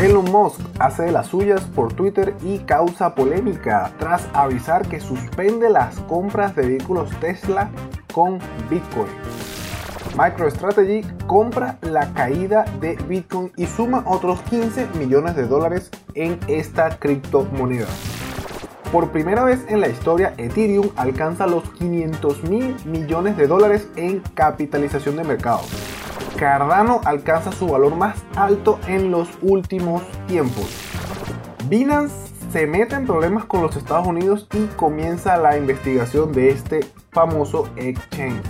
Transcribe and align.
Elon 0.00 0.30
Musk 0.30 0.60
hace 0.78 1.04
de 1.04 1.12
las 1.12 1.28
suyas 1.28 1.62
por 1.74 1.90
Twitter 1.90 2.34
y 2.42 2.58
causa 2.58 3.14
polémica 3.14 3.92
tras 3.98 4.28
avisar 4.34 4.86
que 4.86 5.00
suspende 5.00 5.70
las 5.70 5.98
compras 6.00 6.54
de 6.54 6.66
vehículos 6.66 7.08
Tesla 7.18 7.70
con 8.12 8.38
Bitcoin. 8.68 9.08
MicroStrategy 10.18 11.02
compra 11.26 11.78
la 11.80 12.12
caída 12.12 12.66
de 12.78 12.96
Bitcoin 13.08 13.50
y 13.56 13.64
suma 13.64 14.02
otros 14.06 14.42
15 14.42 14.86
millones 14.98 15.34
de 15.34 15.46
dólares 15.46 15.90
en 16.12 16.38
esta 16.46 16.98
criptomoneda. 16.98 17.88
Por 18.92 19.12
primera 19.12 19.44
vez 19.44 19.64
en 19.68 19.80
la 19.80 19.88
historia, 19.88 20.34
Ethereum 20.36 20.90
alcanza 20.96 21.46
los 21.46 21.64
500 21.70 22.44
mil 22.44 22.76
millones 22.84 23.38
de 23.38 23.46
dólares 23.46 23.88
en 23.96 24.20
capitalización 24.34 25.16
de 25.16 25.24
mercado. 25.24 25.62
Cardano 26.36 27.00
alcanza 27.04 27.50
su 27.50 27.66
valor 27.66 27.96
más 27.96 28.22
alto 28.36 28.78
en 28.86 29.10
los 29.10 29.28
últimos 29.40 30.02
tiempos. 30.26 30.66
Binance 31.68 32.14
se 32.52 32.66
mete 32.66 32.94
en 32.94 33.06
problemas 33.06 33.46
con 33.46 33.62
los 33.62 33.74
Estados 33.76 34.06
Unidos 34.06 34.46
y 34.52 34.66
comienza 34.76 35.38
la 35.38 35.56
investigación 35.56 36.32
de 36.32 36.50
este 36.50 36.80
famoso 37.10 37.68
exchange. 37.76 38.42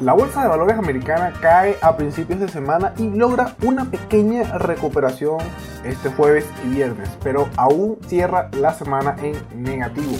La 0.00 0.14
bolsa 0.14 0.42
de 0.42 0.48
valores 0.48 0.78
americana 0.78 1.34
cae 1.42 1.76
a 1.82 1.98
principios 1.98 2.40
de 2.40 2.48
semana 2.48 2.94
y 2.96 3.10
logra 3.10 3.54
una 3.62 3.84
pequeña 3.84 4.56
recuperación 4.56 5.38
este 5.84 6.08
jueves 6.08 6.46
y 6.64 6.76
viernes, 6.76 7.10
pero 7.22 7.48
aún 7.58 7.98
cierra 8.06 8.48
la 8.52 8.72
semana 8.72 9.16
en 9.22 9.36
negativo. 9.62 10.16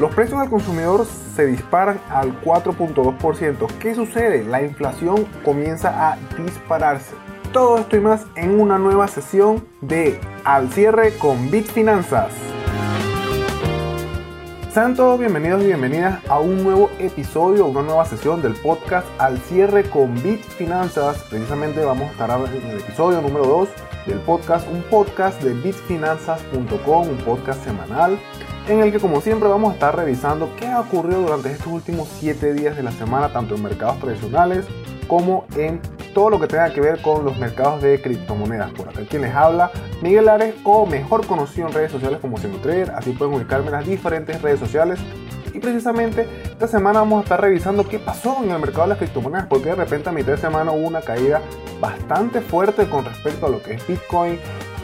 Los 0.00 0.14
precios 0.14 0.40
al 0.40 0.48
consumidor 0.48 1.06
se 1.36 1.46
disparan 1.46 2.00
al 2.08 2.40
4.2%. 2.42 3.66
¿Qué 3.78 3.94
sucede? 3.94 4.44
La 4.44 4.62
inflación 4.62 5.26
comienza 5.44 6.10
a 6.10 6.16
dispararse. 6.36 7.14
Todo 7.52 7.78
esto 7.78 7.96
y 7.96 8.00
más 8.00 8.26
en 8.34 8.58
una 8.58 8.78
nueva 8.78 9.06
sesión 9.06 9.64
de 9.82 10.18
Al 10.44 10.72
cierre 10.72 11.16
con 11.18 11.50
Bitfinanzas. 11.50 12.32
Sean 14.72 14.96
todos 14.96 15.20
bienvenidos 15.20 15.62
y 15.62 15.66
bienvenidas 15.66 16.18
a 16.28 16.40
un 16.40 16.64
nuevo 16.64 16.88
episodio, 16.98 17.66
una 17.66 17.82
nueva 17.82 18.06
sesión 18.06 18.40
del 18.40 18.54
podcast 18.54 19.06
Al 19.18 19.36
cierre 19.38 19.84
con 19.84 20.14
Bitfinanzas. 20.22 21.18
Precisamente 21.28 21.84
vamos 21.84 22.08
a 22.08 22.12
estar 22.12 22.30
en 22.30 22.70
el 22.70 22.80
episodio 22.80 23.20
número 23.20 23.44
2 23.44 23.68
del 24.06 24.18
podcast, 24.20 24.66
un 24.68 24.82
podcast 24.84 25.42
de 25.42 25.52
bitfinanzas.com, 25.52 27.08
un 27.08 27.18
podcast 27.18 27.62
semanal 27.62 28.18
en 28.68 28.80
el 28.80 28.92
que 28.92 29.00
como 29.00 29.20
siempre 29.20 29.48
vamos 29.48 29.70
a 29.70 29.74
estar 29.74 29.96
revisando 29.96 30.50
qué 30.58 30.68
ha 30.68 30.80
ocurrido 30.80 31.22
durante 31.22 31.50
estos 31.50 31.66
últimos 31.66 32.08
7 32.20 32.52
días 32.54 32.76
de 32.76 32.82
la 32.82 32.92
semana, 32.92 33.32
tanto 33.32 33.54
en 33.54 33.62
mercados 33.62 33.98
tradicionales 33.98 34.66
como 35.08 35.46
en 35.56 35.80
todo 36.14 36.30
lo 36.30 36.40
que 36.40 36.46
tenga 36.46 36.72
que 36.72 36.80
ver 36.80 37.02
con 37.02 37.24
los 37.24 37.36
mercados 37.38 37.82
de 37.82 38.00
criptomonedas. 38.00 38.70
Por 38.72 38.88
acá 38.88 39.00
quien 39.08 39.22
les 39.22 39.34
habla, 39.34 39.70
Miguel 40.00 40.28
Ares, 40.28 40.54
o 40.64 40.86
mejor 40.86 41.26
conocido 41.26 41.68
en 41.68 41.74
redes 41.74 41.92
sociales 41.92 42.18
como 42.20 42.38
Trader. 42.38 42.92
Así 42.92 43.10
pueden 43.12 43.34
ubicarme 43.34 43.66
en 43.66 43.72
las 43.72 43.86
diferentes 43.86 44.40
redes 44.40 44.60
sociales. 44.60 45.00
Y 45.52 45.58
precisamente 45.58 46.26
esta 46.44 46.66
semana 46.66 47.00
vamos 47.00 47.20
a 47.20 47.22
estar 47.24 47.40
revisando 47.40 47.86
qué 47.86 47.98
pasó 47.98 48.38
en 48.42 48.50
el 48.50 48.58
mercado 48.58 48.84
de 48.84 48.88
las 48.88 48.98
criptomonedas, 48.98 49.46
porque 49.48 49.70
de 49.70 49.74
repente 49.74 50.08
a 50.08 50.12
mitad 50.12 50.32
de 50.32 50.38
semana 50.38 50.72
hubo 50.72 50.86
una 50.86 51.02
caída 51.02 51.42
bastante 51.78 52.40
fuerte 52.40 52.88
con 52.88 53.04
respecto 53.04 53.46
a 53.46 53.50
lo 53.50 53.62
que 53.62 53.74
es 53.74 53.86
Bitcoin, 53.86 54.38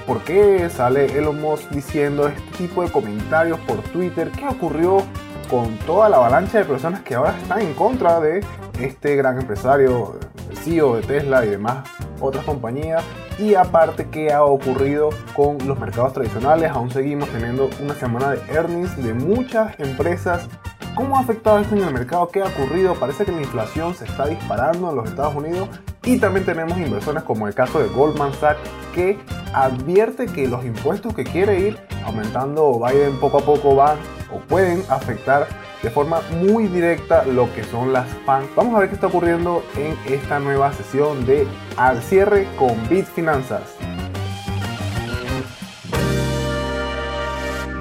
por 0.09 0.25
qué 0.25 0.71
sale 0.71 1.05
Elon 1.19 1.39
Musk 1.39 1.69
diciendo 1.69 2.29
este 2.29 2.41
tipo 2.57 2.83
de 2.83 2.91
comentarios 2.91 3.61
por 3.61 3.77
Twitter, 3.83 4.31
qué 4.31 4.49
ocurrió 4.49 5.03
con 5.51 5.77
toda 5.87 6.09
la 6.09 6.17
avalancha 6.17 6.59
de 6.59 6.65
personas 6.65 7.03
que 7.03 7.15
ahora 7.15 7.37
están 7.39 7.61
en 7.61 7.75
contra 7.75 8.19
de 8.19 8.43
este 8.81 9.17
gran 9.17 9.39
empresario, 9.39 10.19
CEO 10.65 10.97
de 10.97 11.03
Tesla 11.03 11.45
y 11.45 11.51
demás 11.51 11.87
otras 12.21 12.43
compañías. 12.47 13.05
Y 13.39 13.55
aparte, 13.55 14.09
qué 14.11 14.33
ha 14.33 14.45
ocurrido 14.45 15.11
con 15.37 15.59
los 15.67 15.79
mercados 15.79 16.15
tradicionales. 16.15 16.71
Aún 16.71 16.91
seguimos 16.91 17.29
teniendo 17.29 17.69
una 17.83 17.95
semana 17.95 18.31
de 18.31 18.41
earnings 18.51 18.97
de 18.97 19.13
muchas 19.13 19.79
empresas. 19.79 20.49
¿Cómo 20.95 21.19
ha 21.19 21.21
afectado 21.21 21.59
esto 21.59 21.77
en 21.77 21.83
el 21.83 21.93
mercado? 21.93 22.29
¿Qué 22.29 22.41
ha 22.41 22.47
ocurrido? 22.47 22.95
Parece 22.95 23.27
que 23.27 23.33
la 23.33 23.43
inflación 23.43 23.95
se 23.95 24.07
está 24.07 24.27
disparando 24.27 24.89
en 24.89 24.97
los 24.97 25.07
Estados 25.07 25.37
Unidos. 25.37 25.69
Y 26.09 26.17
también 26.17 26.47
tenemos 26.47 26.79
inversiones 26.79 27.23
como 27.23 27.49
el 27.49 27.55
caso 27.55 27.81
de 27.81 27.89
Goldman 27.89 28.33
Sachs 28.33 28.63
que 28.95 29.19
advierte 29.53 30.25
que 30.25 30.49
los 30.49 30.65
impuestos 30.65 31.13
que 31.13 31.23
quiere 31.23 31.61
ir 31.61 31.79
aumentando 32.03 32.81
Biden 32.81 33.21
poco 33.21 33.37
a 33.37 33.41
poco 33.43 33.77
van 33.77 33.99
o 34.33 34.39
pueden 34.39 34.83
afectar 34.89 35.47
de 35.83 35.91
forma 35.91 36.23
muy 36.41 36.67
directa 36.67 37.27
lo 37.27 37.53
que 37.55 37.63
son 37.63 37.93
las 37.93 38.07
PAN. 38.25 38.45
Vamos 38.57 38.75
a 38.75 38.79
ver 38.79 38.89
qué 38.89 38.95
está 38.95 39.09
ocurriendo 39.09 39.63
en 39.77 39.95
esta 40.11 40.39
nueva 40.41 40.73
sesión 40.73 41.27
de 41.27 41.47
Al 41.77 42.03
cierre 42.03 42.47
con 42.59 42.89
Bitfinanzas. 42.89 43.77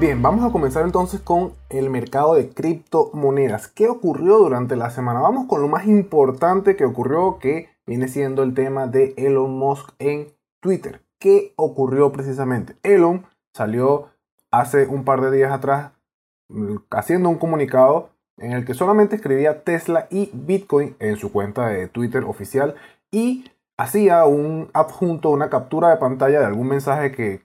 Bien, 0.01 0.21
vamos 0.21 0.43
a 0.43 0.51
comenzar 0.51 0.83
entonces 0.83 1.21
con 1.21 1.53
el 1.69 1.89
mercado 1.89 2.35
de 2.35 2.49
criptomonedas. 2.49 3.69
¿Qué 3.69 3.87
ocurrió 3.87 4.37
durante 4.39 4.75
la 4.75 4.89
semana? 4.89 5.21
Vamos 5.21 5.47
con 5.47 5.61
lo 5.61 5.69
más 5.69 5.87
importante 5.87 6.75
que 6.75 6.83
ocurrió, 6.83 7.39
que 7.39 7.76
viene 7.87 8.07
siendo 8.09 8.43
el 8.43 8.53
tema 8.53 8.85
de 8.85 9.13
Elon 9.17 9.57
Musk 9.57 9.89
en 9.97 10.27
Twitter. 10.59 11.01
¿Qué 11.17 11.53
ocurrió 11.55 12.11
precisamente? 12.11 12.75
Elon 12.83 13.25
salió 13.53 14.09
hace 14.51 14.85
un 14.85 15.03
par 15.03 15.21
de 15.21 15.31
días 15.31 15.51
atrás 15.51 15.93
mm, 16.49 16.75
haciendo 16.91 17.29
un 17.29 17.37
comunicado 17.37 18.09
en 18.37 18.51
el 18.51 18.65
que 18.65 18.75
solamente 18.75 19.15
escribía 19.15 19.63
Tesla 19.63 20.07
y 20.11 20.29
Bitcoin 20.33 20.95
en 20.99 21.17
su 21.17 21.31
cuenta 21.31 21.67
de 21.69 21.87
Twitter 21.87 22.23
oficial 22.23 22.75
y 23.09 23.49
hacía 23.77 24.25
un 24.25 24.69
adjunto, 24.73 25.29
una 25.29 25.49
captura 25.49 25.89
de 25.89 25.97
pantalla 25.97 26.39
de 26.39 26.45
algún 26.45 26.67
mensaje 26.67 27.11
que 27.11 27.41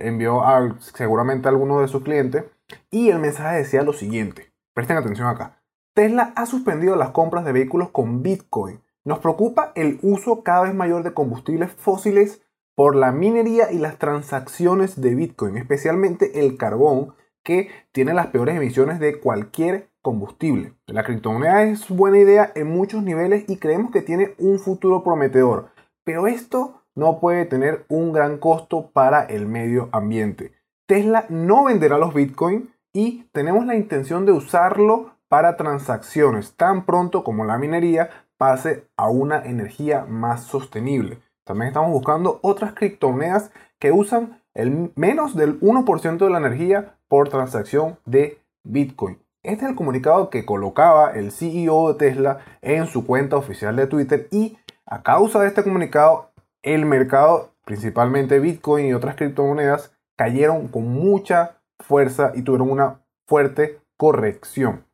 envió 0.00 0.42
a, 0.42 0.76
seguramente 0.80 1.46
a 1.48 1.50
alguno 1.50 1.80
de 1.80 1.88
sus 1.88 2.02
clientes 2.02 2.44
y 2.90 3.10
el 3.10 3.18
mensaje 3.18 3.58
decía 3.58 3.82
lo 3.82 3.92
siguiente, 3.92 4.52
presten 4.74 4.96
atención 4.96 5.28
acá, 5.28 5.60
Tesla 5.94 6.32
ha 6.36 6.46
suspendido 6.46 6.96
las 6.96 7.10
compras 7.10 7.44
de 7.44 7.52
vehículos 7.52 7.90
con 7.90 8.22
Bitcoin. 8.22 8.80
Nos 9.04 9.18
preocupa 9.18 9.72
el 9.74 9.98
uso 10.02 10.42
cada 10.42 10.62
vez 10.62 10.74
mayor 10.74 11.02
de 11.02 11.14
combustibles 11.14 11.72
fósiles 11.72 12.42
por 12.74 12.94
la 12.96 13.12
minería 13.12 13.72
y 13.72 13.78
las 13.78 13.98
transacciones 13.98 15.00
de 15.00 15.14
Bitcoin, 15.14 15.56
especialmente 15.56 16.44
el 16.44 16.56
carbón, 16.56 17.14
que 17.44 17.68
tiene 17.90 18.14
las 18.14 18.28
peores 18.28 18.56
emisiones 18.56 19.00
de 19.00 19.18
cualquier 19.18 19.90
combustible. 20.00 20.74
La 20.86 21.04
criptomoneda 21.04 21.64
es 21.64 21.88
buena 21.88 22.18
idea 22.18 22.52
en 22.54 22.68
muchos 22.68 23.02
niveles 23.02 23.44
y 23.48 23.56
creemos 23.56 23.90
que 23.90 24.02
tiene 24.02 24.34
un 24.38 24.58
futuro 24.58 25.02
prometedor, 25.02 25.70
pero 26.04 26.26
esto 26.26 26.82
no 26.94 27.18
puede 27.18 27.46
tener 27.46 27.84
un 27.88 28.12
gran 28.12 28.38
costo 28.38 28.90
para 28.92 29.24
el 29.24 29.46
medio 29.46 29.88
ambiente. 29.92 30.52
Tesla 30.86 31.26
no 31.28 31.64
venderá 31.64 31.98
los 31.98 32.14
Bitcoin 32.14 32.72
y 32.92 33.24
tenemos 33.32 33.66
la 33.66 33.74
intención 33.74 34.26
de 34.26 34.32
usarlo 34.32 35.16
para 35.28 35.56
transacciones 35.56 36.54
tan 36.56 36.84
pronto 36.84 37.24
como 37.24 37.44
la 37.44 37.58
minería 37.58 38.10
pase 38.42 38.88
a 38.96 39.08
una 39.08 39.44
energía 39.44 40.04
más 40.04 40.42
sostenible. 40.42 41.20
También 41.44 41.68
estamos 41.68 41.92
buscando 41.92 42.40
otras 42.42 42.72
criptomonedas 42.72 43.52
que 43.78 43.92
usan 43.92 44.42
el 44.52 44.90
menos 44.96 45.36
del 45.36 45.60
1% 45.60 46.18
de 46.18 46.28
la 46.28 46.38
energía 46.38 46.96
por 47.06 47.28
transacción 47.28 48.00
de 48.04 48.42
Bitcoin. 48.64 49.22
Este 49.44 49.64
es 49.64 49.70
el 49.70 49.76
comunicado 49.76 50.28
que 50.28 50.44
colocaba 50.44 51.12
el 51.12 51.30
CEO 51.30 51.92
de 51.92 51.98
Tesla 52.00 52.38
en 52.62 52.88
su 52.88 53.06
cuenta 53.06 53.36
oficial 53.36 53.76
de 53.76 53.86
Twitter 53.86 54.26
y 54.32 54.58
a 54.86 55.04
causa 55.04 55.38
de 55.38 55.46
este 55.46 55.62
comunicado 55.62 56.32
el 56.62 56.84
mercado, 56.84 57.52
principalmente 57.64 58.40
Bitcoin 58.40 58.86
y 58.86 58.92
otras 58.92 59.14
criptomonedas, 59.14 59.94
cayeron 60.16 60.66
con 60.66 60.88
mucha 60.88 61.60
fuerza 61.78 62.32
y 62.34 62.42
tuvieron 62.42 62.72
una 62.72 63.04
fuerte 63.24 63.78
corrección. 63.96 64.84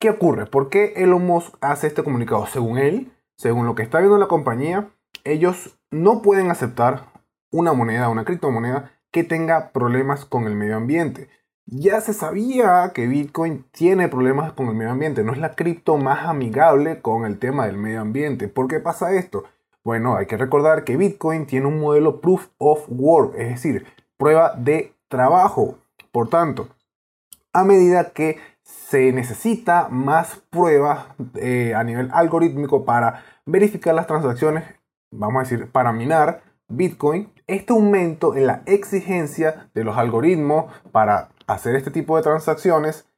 ¿Qué 0.00 0.10
ocurre? 0.10 0.46
¿Por 0.46 0.68
qué 0.68 0.92
Elon 0.96 1.26
Musk 1.26 1.56
hace 1.60 1.88
este 1.88 2.04
comunicado? 2.04 2.46
Según 2.46 2.78
él, 2.78 3.12
según 3.36 3.66
lo 3.66 3.74
que 3.74 3.82
está 3.82 3.98
viendo 3.98 4.16
la 4.16 4.28
compañía, 4.28 4.90
ellos 5.24 5.76
no 5.90 6.22
pueden 6.22 6.52
aceptar 6.52 7.06
una 7.50 7.72
moneda, 7.72 8.08
una 8.08 8.24
criptomoneda 8.24 8.92
que 9.10 9.24
tenga 9.24 9.72
problemas 9.72 10.24
con 10.24 10.44
el 10.44 10.54
medio 10.54 10.76
ambiente. 10.76 11.28
Ya 11.66 12.00
se 12.00 12.12
sabía 12.12 12.92
que 12.94 13.08
Bitcoin 13.08 13.64
tiene 13.72 14.08
problemas 14.08 14.52
con 14.52 14.68
el 14.68 14.76
medio 14.76 14.92
ambiente, 14.92 15.24
no 15.24 15.32
es 15.32 15.38
la 15.38 15.56
cripto 15.56 15.96
más 15.96 16.26
amigable 16.28 17.02
con 17.02 17.24
el 17.24 17.40
tema 17.40 17.66
del 17.66 17.76
medio 17.76 18.00
ambiente. 18.00 18.46
¿Por 18.46 18.68
qué 18.68 18.78
pasa 18.78 19.12
esto? 19.14 19.44
Bueno, 19.82 20.16
hay 20.16 20.26
que 20.26 20.36
recordar 20.36 20.84
que 20.84 20.96
Bitcoin 20.96 21.46
tiene 21.46 21.66
un 21.66 21.80
modelo 21.80 22.20
proof 22.20 22.46
of 22.58 22.84
work, 22.88 23.34
es 23.36 23.48
decir, 23.48 23.84
prueba 24.16 24.54
de 24.56 24.94
trabajo. 25.08 25.78
Por 26.12 26.28
tanto, 26.28 26.68
a 27.52 27.64
medida 27.64 28.12
que 28.12 28.38
se 28.68 29.12
necesita 29.12 29.88
más 29.88 30.42
pruebas 30.50 31.06
eh, 31.36 31.74
a 31.74 31.82
nivel 31.84 32.10
algorítmico 32.12 32.84
para 32.84 33.24
verificar 33.46 33.94
las 33.94 34.06
transacciones, 34.06 34.64
vamos 35.10 35.40
a 35.40 35.42
decir, 35.44 35.70
para 35.72 35.92
minar 35.92 36.42
Bitcoin, 36.68 37.32
este 37.46 37.72
aumento 37.72 38.36
en 38.36 38.46
la 38.46 38.62
exigencia 38.66 39.70
de 39.72 39.84
los 39.84 39.96
algoritmos 39.96 40.66
para 40.92 41.30
hacer 41.46 41.76
este 41.76 41.90
tipo 41.90 42.16
de 42.16 42.22
transacciones 42.22 43.08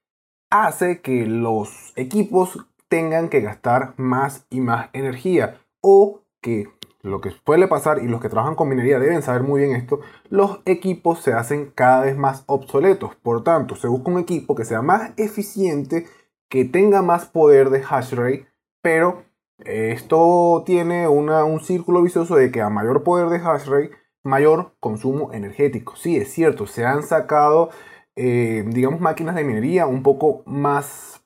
hace 0.51 1.01
que 1.01 1.27
los 1.27 1.93
equipos 1.97 2.67
tengan 2.89 3.29
que 3.29 3.41
gastar 3.41 3.95
más 3.97 4.47
y 4.51 4.61
más 4.61 4.89
energía 4.93 5.61
o 5.81 6.23
que 6.41 6.69
lo 7.03 7.21
que 7.21 7.31
suele 7.31 7.67
pasar 7.69 8.03
y 8.03 8.09
los 8.09 8.21
que 8.21 8.29
trabajan 8.29 8.55
con 8.55 8.69
minería 8.69 8.99
deben 8.99 9.23
saber 9.23 9.43
muy 9.43 9.61
bien 9.61 9.75
esto, 9.75 10.01
los 10.29 10.61
equipos 10.67 11.21
se 11.21 11.33
hacen 11.33 11.73
cada 11.75 12.03
vez 12.03 12.17
más 12.17 12.45
obsoletos. 12.47 13.15
Por 13.17 13.43
tanto, 13.43 13.77
se 13.77 13.89
busca 13.89 14.11
un 14.11 14.19
equipo 14.19 14.55
que 14.55 14.65
sea 14.65 14.83
más 14.83 15.13
eficiente, 15.17 16.07
que 16.49 16.65
tenga 16.65 17.03
más 17.03 17.27
poder 17.27 17.71
de 17.71 17.83
hash 17.89 18.13
rate, 18.13 18.47
pero 18.83 19.25
esto 19.65 20.63
tiene 20.65 21.07
un 21.09 21.61
círculo 21.61 22.03
vicioso 22.03 22.37
de 22.37 22.51
que 22.51 22.63
a 22.63 22.71
mayor 22.71 23.03
poder 23.03 23.29
de 23.29 23.37
hash 23.37 23.67
rate, 23.67 23.91
mayor 24.23 24.75
consumo 24.81 25.33
energético. 25.33 25.97
Sí, 25.97 26.17
es 26.17 26.33
cierto, 26.33 26.67
se 26.67 26.85
han 26.85 27.03
sacado, 27.03 27.71
eh, 28.17 28.65
digamos, 28.67 29.01
máquinas 29.01 29.35
de 29.35 29.45
minería 29.45 29.87
un 29.87 30.03
poco 30.03 30.43
más 30.47 31.23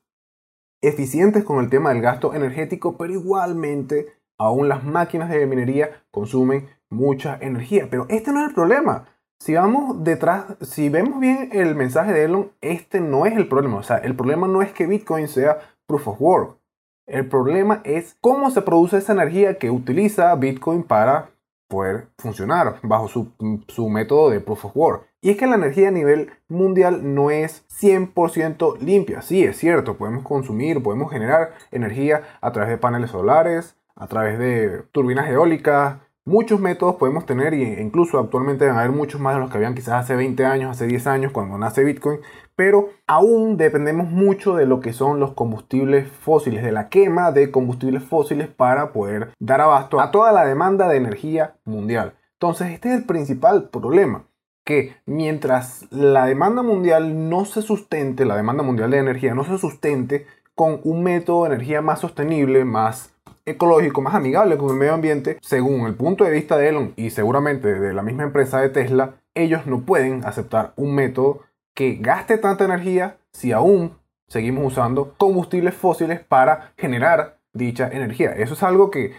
eficientes 0.82 1.44
con 1.44 1.62
el 1.62 1.70
tema 1.70 1.90
del 1.90 2.02
gasto 2.02 2.34
energético, 2.34 2.96
pero 2.96 3.12
igualmente 3.12 4.12
aún 4.38 4.68
las 4.68 4.84
máquinas 4.84 5.30
de 5.30 5.46
minería 5.46 6.04
consumen 6.10 6.68
mucha 6.90 7.38
energía. 7.40 7.88
Pero 7.90 8.06
este 8.08 8.32
no 8.32 8.40
es 8.40 8.48
el 8.48 8.54
problema. 8.54 9.06
Si 9.38 9.54
vamos 9.54 10.02
detrás, 10.04 10.56
si 10.62 10.88
vemos 10.88 11.20
bien 11.20 11.50
el 11.52 11.74
mensaje 11.74 12.12
de 12.12 12.24
Elon, 12.24 12.52
este 12.60 13.00
no 13.00 13.26
es 13.26 13.36
el 13.36 13.48
problema. 13.48 13.78
O 13.78 13.82
sea, 13.82 13.98
el 13.98 14.16
problema 14.16 14.48
no 14.48 14.62
es 14.62 14.72
que 14.72 14.86
Bitcoin 14.86 15.28
sea 15.28 15.58
proof 15.86 16.08
of 16.08 16.20
work. 16.20 16.58
El 17.06 17.28
problema 17.28 17.82
es 17.84 18.16
cómo 18.20 18.50
se 18.50 18.62
produce 18.62 18.96
esa 18.96 19.12
energía 19.12 19.58
que 19.58 19.70
utiliza 19.70 20.34
Bitcoin 20.36 20.82
para 20.82 21.30
poder 21.68 22.08
funcionar 22.18 22.78
bajo 22.82 23.08
su, 23.08 23.88
método 23.90 24.30
de 24.30 24.40
proof 24.40 24.64
of 24.64 24.76
work. 24.76 25.06
Y 25.20 25.30
es 25.30 25.36
que 25.36 25.46
la 25.46 25.56
energía 25.56 25.88
a 25.88 25.90
nivel 25.90 26.30
mundial 26.48 27.14
no 27.14 27.30
es 27.30 27.64
100% 27.68 28.78
limpia. 28.78 29.22
Sí, 29.22 29.44
es 29.44 29.58
cierto, 29.58 29.96
podemos 29.96 30.22
consumir, 30.22 30.82
podemos 30.82 31.10
generar 31.10 31.52
energía 31.70 32.22
a 32.40 32.52
través 32.52 32.70
de 32.70 32.78
paneles 32.78 33.10
solares, 33.10 33.76
a 33.96 34.06
través 34.06 34.38
de 34.38 34.82
turbinas 34.92 35.28
eólicas, 35.28 35.98
muchos 36.24 36.58
métodos 36.58 36.96
podemos 36.96 37.26
tener 37.26 37.52
e 37.52 37.82
incluso 37.82 38.18
actualmente 38.18 38.66
van 38.66 38.76
a 38.76 38.80
haber 38.80 38.92
muchos 38.92 39.20
más 39.20 39.34
de 39.34 39.40
los 39.40 39.50
que 39.50 39.58
habían 39.58 39.74
quizás 39.74 40.04
hace 40.04 40.16
20 40.16 40.44
años, 40.44 40.70
hace 40.70 40.86
10 40.86 41.06
años 41.06 41.32
cuando 41.32 41.58
nace 41.58 41.84
Bitcoin, 41.84 42.20
pero 42.56 42.88
aún 43.06 43.56
dependemos 43.56 44.08
mucho 44.08 44.56
de 44.56 44.66
lo 44.66 44.80
que 44.80 44.92
son 44.92 45.20
los 45.20 45.32
combustibles 45.32 46.08
fósiles, 46.08 46.62
de 46.62 46.72
la 46.72 46.88
quema 46.88 47.30
de 47.30 47.50
combustibles 47.50 48.02
fósiles 48.04 48.48
para 48.48 48.92
poder 48.92 49.32
dar 49.38 49.60
abasto 49.60 50.00
a 50.00 50.10
toda 50.10 50.32
la 50.32 50.44
demanda 50.44 50.88
de 50.88 50.96
energía 50.96 51.56
mundial. 51.64 52.14
Entonces 52.32 52.72
este 52.72 52.90
es 52.90 53.00
el 53.00 53.04
principal 53.04 53.68
problema, 53.68 54.24
que 54.64 54.96
mientras 55.04 55.86
la 55.90 56.26
demanda 56.26 56.62
mundial 56.62 57.28
no 57.28 57.44
se 57.44 57.60
sustente, 57.60 58.24
la 58.24 58.36
demanda 58.36 58.62
mundial 58.62 58.90
de 58.90 58.98
energía 58.98 59.34
no 59.34 59.44
se 59.44 59.58
sustente 59.58 60.26
con 60.54 60.80
un 60.84 61.02
método 61.02 61.44
de 61.44 61.54
energía 61.54 61.82
más 61.82 62.00
sostenible, 62.00 62.64
más 62.64 63.13
ecológico, 63.46 64.00
más 64.00 64.14
amigable 64.14 64.56
con 64.56 64.70
el 64.70 64.76
medio 64.76 64.94
ambiente, 64.94 65.38
según 65.40 65.86
el 65.86 65.94
punto 65.94 66.24
de 66.24 66.30
vista 66.30 66.56
de 66.56 66.68
Elon 66.68 66.94
y 66.96 67.10
seguramente 67.10 67.74
de 67.74 67.92
la 67.92 68.02
misma 68.02 68.24
empresa 68.24 68.60
de 68.60 68.70
Tesla, 68.70 69.16
ellos 69.34 69.66
no 69.66 69.82
pueden 69.82 70.24
aceptar 70.24 70.72
un 70.76 70.94
método 70.94 71.42
que 71.74 71.96
gaste 72.00 72.38
tanta 72.38 72.64
energía 72.64 73.18
si 73.32 73.52
aún 73.52 73.96
seguimos 74.28 74.64
usando 74.72 75.14
combustibles 75.18 75.74
fósiles 75.74 76.20
para 76.20 76.72
generar 76.76 77.38
dicha 77.52 77.88
energía. 77.92 78.32
Eso 78.32 78.54
es 78.54 78.62
algo 78.62 78.90
que 78.90 79.12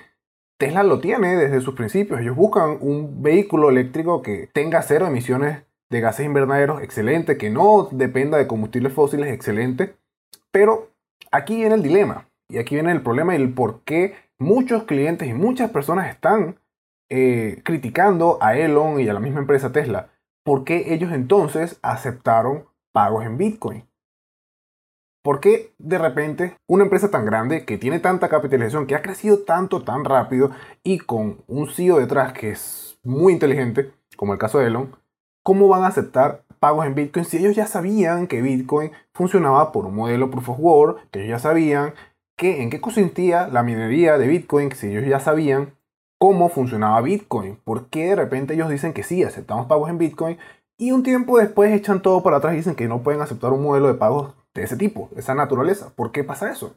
Tesla 0.57 0.83
lo 0.83 0.99
tiene 0.99 1.35
desde 1.35 1.61
sus 1.61 1.75
principios. 1.75 2.21
Ellos 2.21 2.35
buscan 2.35 2.77
un 2.79 3.21
vehículo 3.21 3.69
eléctrico 3.69 4.21
que 4.21 4.49
tenga 4.53 4.81
cero 4.81 5.07
emisiones 5.07 5.63
de 5.89 6.01
gases 6.01 6.25
invernaderos, 6.25 6.81
excelente, 6.81 7.37
que 7.37 7.49
no 7.49 7.89
dependa 7.91 8.37
de 8.37 8.47
combustibles 8.47 8.93
fósiles, 8.93 9.31
excelente. 9.31 9.95
Pero 10.51 10.91
aquí 11.31 11.57
viene 11.57 11.75
el 11.75 11.83
dilema. 11.83 12.27
Y 12.49 12.57
aquí 12.57 12.75
viene 12.75 12.91
el 12.91 13.01
problema 13.01 13.33
y 13.33 13.41
el 13.41 13.53
por 13.53 13.81
qué 13.83 14.15
muchos 14.37 14.83
clientes 14.83 15.27
y 15.27 15.33
muchas 15.33 15.71
personas 15.71 16.09
están 16.09 16.59
eh, 17.09 17.61
criticando 17.63 18.37
a 18.41 18.57
Elon 18.57 18.99
y 18.99 19.07
a 19.07 19.13
la 19.13 19.19
misma 19.19 19.39
empresa 19.39 19.71
Tesla. 19.71 20.09
¿Por 20.43 20.63
qué 20.63 20.93
ellos 20.93 21.11
entonces 21.11 21.79
aceptaron 21.81 22.65
pagos 22.91 23.25
en 23.25 23.37
Bitcoin? 23.37 23.85
¿Por 25.23 25.39
qué 25.39 25.73
de 25.79 25.97
repente 25.97 26.55
una 26.67 26.83
empresa 26.83 27.09
tan 27.09 27.25
grande 27.25 27.65
que 27.65 27.79
tiene 27.79 27.99
tanta 27.99 28.29
capitalización, 28.29 28.85
que 28.85 28.93
ha 28.93 29.01
crecido 29.01 29.39
tanto, 29.39 29.83
tan 29.83 30.05
rápido 30.05 30.51
y 30.83 30.99
con 30.99 31.43
un 31.47 31.67
CEO 31.67 31.97
detrás 31.97 32.33
que 32.33 32.51
es 32.51 32.99
muy 33.03 33.33
inteligente, 33.33 33.91
como 34.17 34.33
el 34.33 34.39
caso 34.39 34.59
de 34.59 34.67
Elon, 34.67 34.95
cómo 35.41 35.67
van 35.67 35.83
a 35.83 35.87
aceptar 35.87 36.43
pagos 36.59 36.85
en 36.85 36.93
Bitcoin 36.93 37.25
si 37.25 37.37
ellos 37.37 37.55
ya 37.55 37.65
sabían 37.65 38.27
que 38.27 38.41
Bitcoin 38.41 38.91
funcionaba 39.13 39.71
por 39.71 39.85
un 39.85 39.95
modelo 39.95 40.29
proof 40.29 40.49
of 40.49 40.59
work, 40.59 41.09
que 41.09 41.19
ellos 41.19 41.29
ya 41.29 41.39
sabían 41.39 41.93
en 42.37 42.69
qué 42.69 42.81
consistía 42.81 43.47
la 43.47 43.63
minería 43.63 44.17
de 44.17 44.27
Bitcoin, 44.27 44.71
si 44.73 44.87
ellos 44.87 45.05
ya 45.07 45.19
sabían 45.19 45.73
cómo 46.17 46.49
funcionaba 46.49 47.01
Bitcoin, 47.01 47.57
por 47.63 47.87
qué 47.89 48.07
de 48.07 48.15
repente 48.15 48.53
ellos 48.53 48.69
dicen 48.69 48.93
que 48.93 49.03
sí, 49.03 49.23
aceptamos 49.23 49.67
pagos 49.67 49.89
en 49.89 49.97
Bitcoin 49.97 50.37
y 50.77 50.91
un 50.91 51.03
tiempo 51.03 51.37
después 51.37 51.71
echan 51.71 52.01
todo 52.01 52.23
para 52.23 52.37
atrás 52.37 52.53
y 52.53 52.57
dicen 52.57 52.75
que 52.75 52.87
no 52.87 53.03
pueden 53.03 53.21
aceptar 53.21 53.53
un 53.53 53.63
modelo 53.63 53.87
de 53.87 53.93
pagos 53.93 54.33
de 54.53 54.63
ese 54.63 54.75
tipo, 54.75 55.09
de 55.13 55.21
esa 55.21 55.35
naturaleza. 55.35 55.91
¿Por 55.95 56.11
qué 56.11 56.23
pasa 56.23 56.51
eso? 56.51 56.75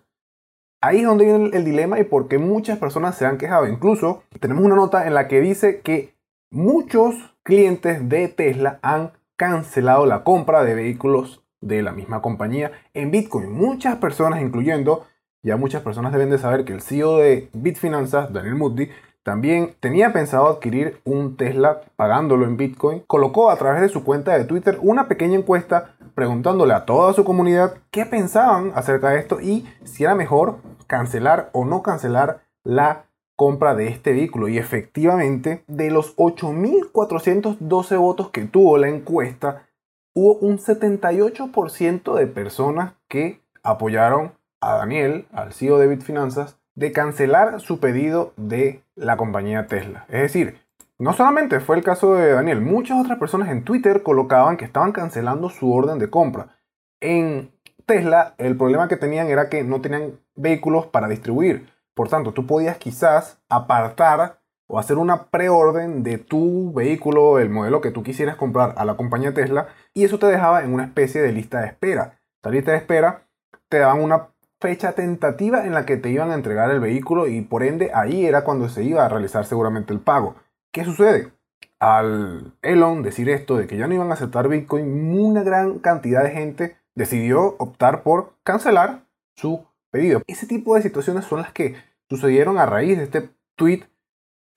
Ahí 0.81 0.99
es 0.99 1.07
donde 1.07 1.25
viene 1.25 1.51
el, 1.53 1.65
dilema 1.65 1.99
y 1.99 2.05
por 2.05 2.29
qué 2.29 2.39
muchas 2.39 2.79
personas 2.79 3.17
se 3.17 3.27
han 3.27 3.39
quejado. 3.39 3.67
Incluso 3.67 4.23
tenemos 4.39 4.65
una 4.65 4.77
nota 4.77 5.07
en 5.07 5.15
la 5.15 5.27
que 5.27 5.41
dice 5.41 5.81
que 5.81 6.15
muchos 6.51 7.15
clientes 7.43 8.09
de 8.09 8.29
Tesla 8.29 8.79
han 8.83 9.13
cancelado 9.37 10.07
la 10.07 10.23
compra 10.23 10.63
de 10.63 10.75
vehículos 10.75 11.43
de 11.61 11.83
la 11.83 11.93
misma 11.93 12.23
compañía 12.23 12.71
en 12.95 13.11
Bitcoin. 13.11 13.51
Muchas 13.51 13.97
personas, 13.97 14.41
incluyendo 14.41 15.07
ya 15.43 15.57
muchas 15.57 15.83
personas 15.83 16.13
deben 16.13 16.31
de 16.31 16.39
saber 16.39 16.65
que 16.65 16.73
el 16.73 16.83
CEO 16.83 17.19
de 17.19 17.49
Bitfinanzas, 17.53 18.33
Daniel 18.33 18.57
Moody, 18.57 18.91
también 19.23 19.75
tenía 19.81 20.13
pensado 20.13 20.49
adquirir 20.49 21.01
un 21.05 21.37
Tesla 21.37 21.83
pagándolo 21.97 22.47
en 22.47 22.57
Bitcoin. 22.57 23.01
Colocó 23.07 23.51
a 23.51 23.57
través 23.57 23.83
de 23.83 23.91
su 23.91 24.03
cuenta 24.03 24.37
de 24.37 24.45
Twitter 24.45 24.79
una 24.81 25.07
pequeña 25.07 25.37
encuesta 25.37 25.95
preguntándole 26.15 26.73
a 26.73 26.87
toda 26.87 27.13
su 27.13 27.25
comunidad 27.25 27.75
qué 27.91 28.07
pensaban 28.07 28.73
acerca 28.75 29.11
de 29.11 29.19
esto 29.19 29.41
y 29.41 29.69
si 29.85 30.05
era 30.05 30.15
mejor 30.15 30.57
cancelar 30.87 31.51
o 31.53 31.67
no 31.67 31.83
cancelar 31.83 32.41
la 32.65 33.05
compra 33.37 33.75
de 33.75 33.89
este 33.89 34.13
vehículo. 34.13 34.49
Y 34.49 34.57
efectivamente, 34.57 35.63
de 35.67 35.91
los 35.91 36.17
8.412 36.17 37.99
votos 37.99 38.31
que 38.31 38.45
tuvo 38.47 38.79
la 38.79 38.89
encuesta, 38.89 39.69
hubo 40.15 40.39
un 40.39 40.59
78% 40.59 42.15
de 42.15 42.27
personas 42.27 42.95
que 43.09 43.43
apoyaron 43.63 44.38
a 44.61 44.75
Daniel, 44.75 45.27
al 45.33 45.53
CEO 45.53 45.79
de 45.79 45.87
Bitfinanzas, 45.87 46.59
de 46.75 46.93
cancelar 46.93 47.61
su 47.61 47.81
pedido 47.81 48.33
de 48.37 48.83
la 48.95 49.17
compañía 49.17 49.67
Tesla. 49.67 50.05
Es 50.09 50.23
decir, 50.23 50.61
no 50.99 51.13
solamente 51.13 51.61
fue 51.61 51.77
el 51.77 51.85
caso 51.85 52.15
de 52.15 52.33
Daniel, 52.33 52.61
muchas 52.61 53.01
otras 53.01 53.19
personas 53.19 53.51
en 53.51 53.65
Twitter 53.65 54.03
colocaban 54.03 54.57
que 54.57 54.65
estaban 54.65 54.93
cancelando 54.93 55.49
su 55.49 55.73
orden 55.73 55.99
de 55.99 56.11
compra. 56.11 56.57
En 57.01 57.53
Tesla, 57.87 58.35
el 58.39 58.57
problema 58.57 58.89
que 58.89 58.97
tenían 58.97 59.29
era 59.29 59.49
que 59.49 59.63
no 59.65 59.81
tenían 59.81 60.21
vehículos 60.35 60.87
para 60.87 61.09
distribuir. 61.09 61.69
Por 61.95 62.09
tanto, 62.09 62.33
tú 62.33 62.47
podías 62.47 62.79
quizás 62.79 63.41
apartar 63.49 64.41
o 64.69 64.79
hacer 64.79 64.99
una 64.99 65.31
preorden 65.31 66.03
de 66.03 66.19
tu 66.19 66.73
vehículo, 66.73 67.39
el 67.39 67.49
modelo 67.49 67.81
que 67.81 67.91
tú 67.91 68.03
quisieras 68.03 68.37
comprar 68.37 68.75
a 68.77 68.85
la 68.85 68.97
compañía 68.97 69.33
Tesla, 69.33 69.69
y 69.95 70.05
eso 70.05 70.19
te 70.19 70.27
dejaba 70.27 70.63
en 70.63 70.75
una 70.75 70.85
especie 70.85 71.23
de 71.23 71.33
lista 71.33 71.61
de 71.61 71.69
espera. 71.69 72.21
Esta 72.37 72.51
lista 72.51 72.73
de 72.73 72.77
espera 72.77 73.23
te 73.69 73.79
daban 73.79 74.01
una 74.01 74.29
fecha 74.61 74.93
tentativa 74.93 75.65
en 75.65 75.73
la 75.73 75.87
que 75.87 75.97
te 75.97 76.11
iban 76.11 76.31
a 76.31 76.35
entregar 76.35 76.71
el 76.71 76.81
vehículo 76.81 77.27
y 77.29 77.41
por 77.43 77.63
ende 77.63 77.91
ahí 77.95 78.27
era 78.27 78.45
cuando 78.45 78.69
se 78.69 78.83
iba 78.83 79.05
a 79.05 79.09
realizar 79.09 79.45
seguramente 79.45 79.93
el 79.93 80.01
pago. 80.01 80.37
¿Qué 80.73 80.85
sucede? 80.85 81.33
Al 81.79 82.55
Elon 82.63 83.03
decir 83.03 83.29
esto 83.29 83.57
de 83.57 83.67
que 83.67 83.77
ya 83.77 83.87
no 83.87 83.95
iban 83.95 84.11
a 84.11 84.15
aceptar 84.15 84.49
Bitcoin, 84.49 85.19
una 85.19 85.43
gran 85.45 85.79
cantidad 85.79 86.25
de 86.25 86.31
gente 86.31 86.77
decidió 86.95 87.55
optar 87.59 88.03
por 88.03 88.35
cancelar 88.43 89.05
su 89.37 89.65
pedido. 89.91 90.23
Ese 90.27 90.47
tipo 90.47 90.75
de 90.75 90.83
situaciones 90.83 91.25
son 91.25 91.41
las 91.41 91.53
que 91.53 91.77
sucedieron 92.09 92.59
a 92.59 92.67
raíz 92.67 92.99
de 92.99 93.05
este 93.05 93.31
tweet 93.55 93.85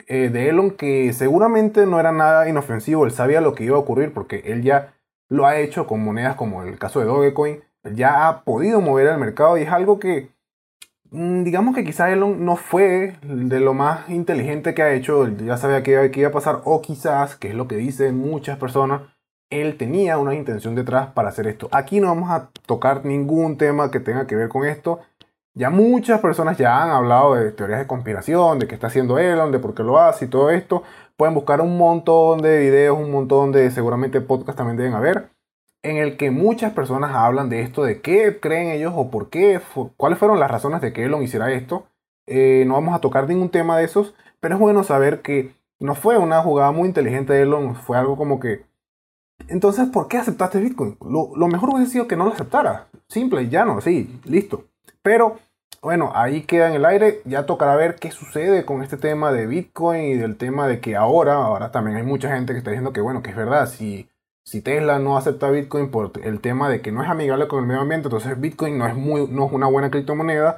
eh, 0.07 0.29
de 0.29 0.49
Elon 0.49 0.71
que 0.71 1.13
seguramente 1.13 1.85
no 1.85 1.99
era 1.99 2.11
nada 2.11 2.49
inofensivo, 2.49 3.05
él 3.05 3.11
sabía 3.11 3.39
lo 3.39 3.53
que 3.53 3.65
iba 3.65 3.75
a 3.75 3.79
ocurrir 3.79 4.13
porque 4.13 4.41
él 4.45 4.63
ya 4.63 4.95
lo 5.29 5.45
ha 5.45 5.57
hecho 5.59 5.85
con 5.87 6.03
monedas 6.03 6.35
como 6.35 6.63
el 6.63 6.77
caso 6.79 6.99
de 6.99 7.05
Dogecoin, 7.05 7.61
ya 7.83 8.27
ha 8.27 8.43
podido 8.43 8.81
mover 8.81 9.07
el 9.07 9.17
mercado 9.17 9.57
y 9.57 9.63
es 9.63 9.69
algo 9.69 9.99
que, 9.99 10.29
mm, 11.11 11.43
digamos 11.43 11.75
que 11.75 11.83
quizás 11.83 12.11
Elon 12.11 12.45
no 12.45 12.55
fue 12.55 13.15
de 13.23 13.59
lo 13.59 13.73
más 13.73 14.09
inteligente 14.09 14.73
que 14.73 14.83
ha 14.83 14.93
hecho, 14.93 15.27
ya 15.27 15.57
sabía 15.57 15.83
que, 15.83 16.11
iba 16.19 16.29
a 16.29 16.31
pasar, 16.31 16.61
o 16.65 16.81
quizás, 16.81 17.35
que 17.35 17.49
es 17.49 17.55
lo 17.55 17.67
que 17.67 17.75
dicen 17.75 18.17
muchas 18.17 18.57
personas, 18.57 19.01
él 19.49 19.77
tenía 19.77 20.17
una 20.17 20.33
intención 20.35 20.75
detrás 20.75 21.07
para 21.11 21.29
hacer 21.29 21.47
esto. 21.47 21.67
Aquí 21.71 21.99
no 21.99 22.07
vamos 22.07 22.31
a 22.31 22.49
tocar 22.65 23.05
ningún 23.05 23.57
tema 23.57 23.91
que 23.91 23.99
tenga 23.99 24.27
que 24.27 24.35
ver 24.35 24.49
con 24.49 24.65
esto. 24.65 25.01
Ya 25.53 25.69
muchas 25.69 26.21
personas 26.21 26.57
ya 26.57 26.81
han 26.81 26.91
hablado 26.91 27.35
de 27.35 27.51
teorías 27.51 27.79
de 27.79 27.87
conspiración, 27.87 28.59
de 28.59 28.67
qué 28.67 28.75
está 28.75 28.87
haciendo 28.87 29.19
Elon, 29.19 29.51
de 29.51 29.59
por 29.59 29.75
qué 29.75 29.83
lo 29.83 29.99
hace 29.99 30.25
y 30.25 30.27
todo 30.29 30.49
esto. 30.51 30.83
Pueden 31.17 31.35
buscar 31.35 31.61
un 31.61 31.77
montón 31.77 32.41
de 32.41 32.59
videos, 32.59 32.97
un 32.97 33.11
montón 33.11 33.51
de 33.51 33.69
seguramente 33.71 34.21
podcasts 34.21 34.55
también 34.57 34.77
deben 34.77 34.93
haber 34.93 35.29
en 35.83 35.97
el 35.97 36.17
que 36.17 36.31
muchas 36.31 36.73
personas 36.73 37.11
hablan 37.15 37.49
de 37.49 37.61
esto, 37.61 37.83
de 37.83 38.01
qué 38.01 38.39
creen 38.39 38.71
ellos 38.71 38.93
o 38.95 39.09
por 39.09 39.29
qué, 39.29 39.59
cuáles 39.97 40.19
fueron 40.19 40.39
las 40.39 40.51
razones 40.51 40.81
de 40.81 40.93
que 40.93 41.05
Elon 41.05 41.23
hiciera 41.23 41.51
esto. 41.51 41.87
Eh, 42.27 42.63
no 42.67 42.75
vamos 42.75 42.95
a 42.95 43.01
tocar 43.01 43.27
ningún 43.27 43.49
tema 43.49 43.77
de 43.77 43.85
esos, 43.85 44.13
Pero 44.39 44.55
es 44.55 44.61
bueno 44.61 44.83
saber 44.83 45.21
que 45.21 45.53
no 45.79 45.95
fue 45.95 46.17
una 46.17 46.41
jugada 46.41 46.71
muy 46.71 46.87
inteligente 46.87 47.33
de 47.33 47.43
Elon, 47.43 47.75
fue 47.75 47.97
algo 47.97 48.15
como 48.17 48.39
que... 48.39 48.65
Entonces, 49.47 49.89
¿por 49.89 50.07
qué 50.07 50.17
aceptaste 50.17 50.59
Bitcoin? 50.59 50.97
Lo, 51.01 51.47
mejor 51.47 51.71
hubiese 51.71 51.91
sido 51.93 52.07
que 52.07 52.15
no 52.15 52.25
lo 52.25 52.31
aceptara. 52.33 52.87
Simple, 53.07 53.49
ya 53.49 53.65
no, 53.65 53.81
sí, 53.81 54.19
listo. 54.25 54.65
Pero 55.01 55.39
bueno, 55.81 56.11
ahí 56.13 56.43
queda 56.43 56.69
en 56.69 56.75
el 56.75 56.85
aire. 56.85 57.21
Ya 57.25 57.47
tocará 57.47 57.75
ver 57.75 57.95
qué 57.95 58.11
sucede 58.11 58.65
con 58.65 58.83
este 58.83 58.97
tema 58.97 59.31
de 59.31 59.47
Bitcoin 59.47 60.03
y 60.03 60.13
del 60.13 60.37
tema 60.37 60.67
de 60.67 60.79
que 60.79 60.95
ahora, 60.95 61.33
ahora 61.33 61.71
también 61.71 61.97
hay 61.97 62.03
mucha 62.03 62.33
gente 62.33 62.53
que 62.53 62.59
está 62.59 62.69
diciendo 62.69 62.93
que 62.93 63.01
bueno, 63.01 63.23
que 63.23 63.31
es 63.31 63.35
verdad, 63.35 63.67
si, 63.67 64.07
si 64.43 64.61
Tesla 64.61 64.99
no 64.99 65.17
acepta 65.17 65.49
Bitcoin 65.51 65.91
por 65.91 66.11
el 66.23 66.39
tema 66.41 66.69
de 66.69 66.81
que 66.81 66.91
no 66.91 67.03
es 67.03 67.09
amigable 67.09 67.47
con 67.47 67.59
el 67.59 67.65
medio 67.65 67.81
ambiente, 67.81 68.07
entonces 68.07 68.39
Bitcoin 68.39 68.77
no 68.77 68.87
es, 68.87 68.95
muy, 68.95 69.27
no 69.27 69.45
es 69.45 69.51
una 69.51 69.67
buena 69.67 69.91
criptomoneda. 69.91 70.57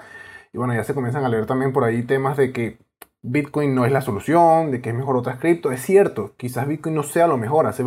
Y 0.53 0.57
bueno, 0.57 0.73
ya 0.73 0.83
se 0.83 0.93
comienzan 0.93 1.25
a 1.25 1.29
leer 1.29 1.45
también 1.45 1.73
por 1.73 1.83
ahí 1.83 2.03
temas 2.03 2.37
de 2.37 2.51
que 2.51 2.77
Bitcoin 3.21 3.73
no 3.73 3.85
es 3.85 3.91
la 3.91 4.01
solución, 4.01 4.71
de 4.71 4.81
que 4.81 4.89
es 4.89 4.95
mejor 4.95 5.17
otras 5.17 5.39
cripto. 5.39 5.71
Es 5.71 5.81
cierto, 5.81 6.33
quizás 6.37 6.67
Bitcoin 6.67 6.95
no 6.95 7.03
sea 7.03 7.27
lo 7.27 7.37
mejor. 7.37 7.67
Hace, 7.67 7.83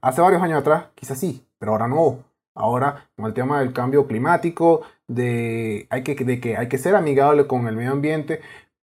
hace 0.00 0.20
varios 0.20 0.42
años 0.42 0.60
atrás, 0.60 0.86
quizás 0.94 1.18
sí, 1.18 1.46
pero 1.58 1.72
ahora 1.72 1.88
no. 1.88 2.18
Ahora, 2.54 3.08
con 3.16 3.26
el 3.26 3.34
tema 3.34 3.60
del 3.60 3.72
cambio 3.72 4.06
climático, 4.06 4.82
de, 5.08 5.86
hay 5.90 6.02
que, 6.02 6.14
de 6.14 6.40
que 6.40 6.56
hay 6.56 6.68
que 6.68 6.78
ser 6.78 6.94
amigable 6.96 7.46
con 7.46 7.66
el 7.66 7.76
medio 7.76 7.92
ambiente, 7.92 8.40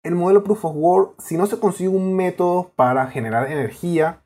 el 0.02 0.14
modelo 0.14 0.44
Proof 0.44 0.64
of 0.64 0.76
Work, 0.76 1.14
si 1.20 1.36
no 1.36 1.46
se 1.46 1.58
consigue 1.58 1.90
un 1.90 2.16
método 2.16 2.72
para 2.74 3.06
generar 3.08 3.50
energía 3.50 4.22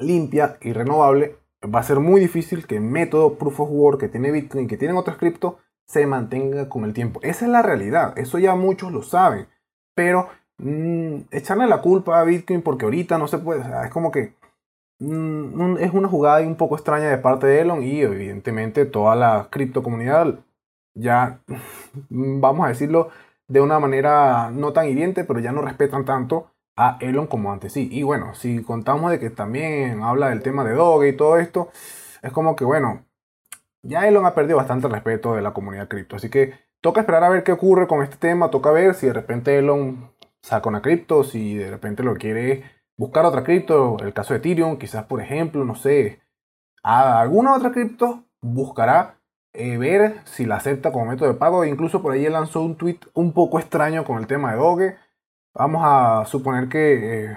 limpia 0.00 0.58
y 0.60 0.72
renovable, 0.72 1.36
va 1.62 1.80
a 1.80 1.84
ser 1.84 2.00
muy 2.00 2.20
difícil 2.20 2.66
que 2.66 2.76
el 2.76 2.82
método 2.82 3.34
Proof 3.34 3.60
of 3.60 3.70
Work 3.70 4.00
que 4.00 4.08
tiene 4.08 4.30
Bitcoin, 4.30 4.68
que 4.68 4.76
tienen 4.76 4.96
otras 4.96 5.16
cripto, 5.16 5.58
se 5.86 6.06
mantenga 6.06 6.68
con 6.68 6.84
el 6.84 6.92
tiempo. 6.94 7.20
Esa 7.22 7.44
es 7.44 7.50
la 7.50 7.62
realidad, 7.62 8.18
eso 8.18 8.38
ya 8.38 8.54
muchos 8.54 8.92
lo 8.92 9.02
saben, 9.02 9.48
pero 9.94 10.28
mmm, 10.58 11.22
echarle 11.30 11.66
la 11.66 11.80
culpa 11.82 12.20
a 12.20 12.24
Bitcoin 12.24 12.62
porque 12.62 12.84
ahorita 12.84 13.18
no 13.18 13.28
se 13.28 13.38
puede, 13.38 13.62
es 13.84 13.90
como 13.90 14.10
que 14.10 14.34
Mm, 15.00 15.78
es 15.78 15.92
una 15.94 16.08
jugada 16.08 16.46
un 16.46 16.56
poco 16.56 16.74
extraña 16.76 17.08
de 17.08 17.16
parte 17.18 17.46
de 17.46 17.60
Elon 17.62 17.82
y 17.82 18.02
evidentemente 18.02 18.84
toda 18.84 19.16
la 19.16 19.48
criptocomunidad 19.50 20.40
ya, 20.94 21.40
vamos 22.10 22.66
a 22.66 22.68
decirlo 22.68 23.10
de 23.48 23.60
una 23.62 23.80
manera 23.80 24.50
no 24.50 24.72
tan 24.72 24.88
hiriente, 24.88 25.24
pero 25.24 25.40
ya 25.40 25.52
no 25.52 25.62
respetan 25.62 26.04
tanto 26.04 26.49
a 26.76 26.98
Elon 27.00 27.26
como 27.26 27.52
antes 27.52 27.72
sí. 27.72 27.88
Y 27.90 28.02
bueno, 28.02 28.34
si 28.34 28.62
contamos 28.62 29.10
de 29.10 29.18
que 29.18 29.30
también 29.30 30.02
habla 30.02 30.30
del 30.30 30.42
tema 30.42 30.64
de 30.64 30.72
Doge 30.72 31.08
y 31.08 31.16
todo 31.16 31.38
esto, 31.38 31.70
es 32.22 32.32
como 32.32 32.56
que 32.56 32.64
bueno, 32.64 33.06
ya 33.82 34.06
Elon 34.08 34.26
ha 34.26 34.34
perdido 34.34 34.56
bastante 34.58 34.88
respeto 34.88 35.34
de 35.34 35.42
la 35.42 35.52
comunidad 35.52 35.88
cripto. 35.88 36.16
Así 36.16 36.30
que 36.30 36.54
toca 36.80 37.00
esperar 37.00 37.24
a 37.24 37.28
ver 37.28 37.44
qué 37.44 37.52
ocurre 37.52 37.86
con 37.86 38.02
este 38.02 38.16
tema, 38.16 38.50
toca 38.50 38.70
ver 38.70 38.94
si 38.94 39.06
de 39.06 39.12
repente 39.12 39.58
Elon 39.58 40.12
saca 40.42 40.68
una 40.68 40.82
cripto, 40.82 41.24
si 41.24 41.54
de 41.56 41.70
repente 41.70 42.02
lo 42.02 42.14
quiere 42.16 42.64
buscar 42.96 43.24
otra 43.24 43.44
cripto, 43.44 43.96
el 44.00 44.12
caso 44.12 44.34
de 44.34 44.38
Ethereum, 44.38 44.78
quizás 44.78 45.04
por 45.04 45.20
ejemplo, 45.20 45.64
no 45.64 45.74
sé, 45.74 46.20
a 46.82 47.20
alguna 47.20 47.54
otra 47.54 47.72
cripto 47.72 48.24
buscará 48.40 49.20
eh, 49.52 49.78
ver 49.78 50.20
si 50.24 50.46
la 50.46 50.56
acepta 50.56 50.92
como 50.92 51.06
método 51.06 51.32
de 51.32 51.38
pago. 51.38 51.64
Incluso 51.64 52.02
por 52.02 52.12
ahí 52.12 52.28
lanzó 52.28 52.62
un 52.62 52.76
tweet 52.76 53.00
un 53.14 53.32
poco 53.32 53.58
extraño 53.58 54.04
con 54.04 54.18
el 54.18 54.26
tema 54.26 54.52
de 54.52 54.58
Doge. 54.58 54.96
Vamos 55.54 55.82
a 55.84 56.24
suponer 56.26 56.68
que 56.68 57.24
eh, 57.24 57.36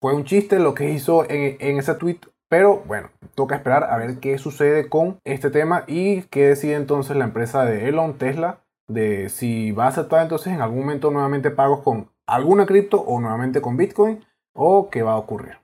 fue 0.00 0.14
un 0.14 0.24
chiste 0.24 0.58
lo 0.58 0.74
que 0.74 0.90
hizo 0.90 1.24
en, 1.28 1.56
en 1.60 1.78
ese 1.78 1.94
tweet. 1.94 2.20
Pero 2.48 2.82
bueno, 2.86 3.10
toca 3.34 3.56
esperar 3.56 3.84
a 3.84 3.96
ver 3.96 4.20
qué 4.20 4.38
sucede 4.38 4.88
con 4.88 5.18
este 5.24 5.50
tema 5.50 5.84
y 5.86 6.22
qué 6.24 6.48
decide 6.48 6.74
entonces 6.74 7.16
la 7.16 7.24
empresa 7.24 7.64
de 7.64 7.88
Elon, 7.88 8.18
Tesla, 8.18 8.60
de 8.86 9.28
si 9.28 9.72
va 9.72 9.86
a 9.86 9.88
aceptar 9.88 10.22
entonces 10.22 10.52
en 10.52 10.60
algún 10.60 10.80
momento 10.80 11.10
nuevamente 11.10 11.50
pagos 11.50 11.80
con 11.80 12.10
alguna 12.26 12.66
cripto 12.66 13.00
o 13.00 13.20
nuevamente 13.20 13.60
con 13.60 13.76
Bitcoin 13.76 14.24
o 14.54 14.88
qué 14.90 15.02
va 15.02 15.12
a 15.12 15.18
ocurrir. 15.18 15.58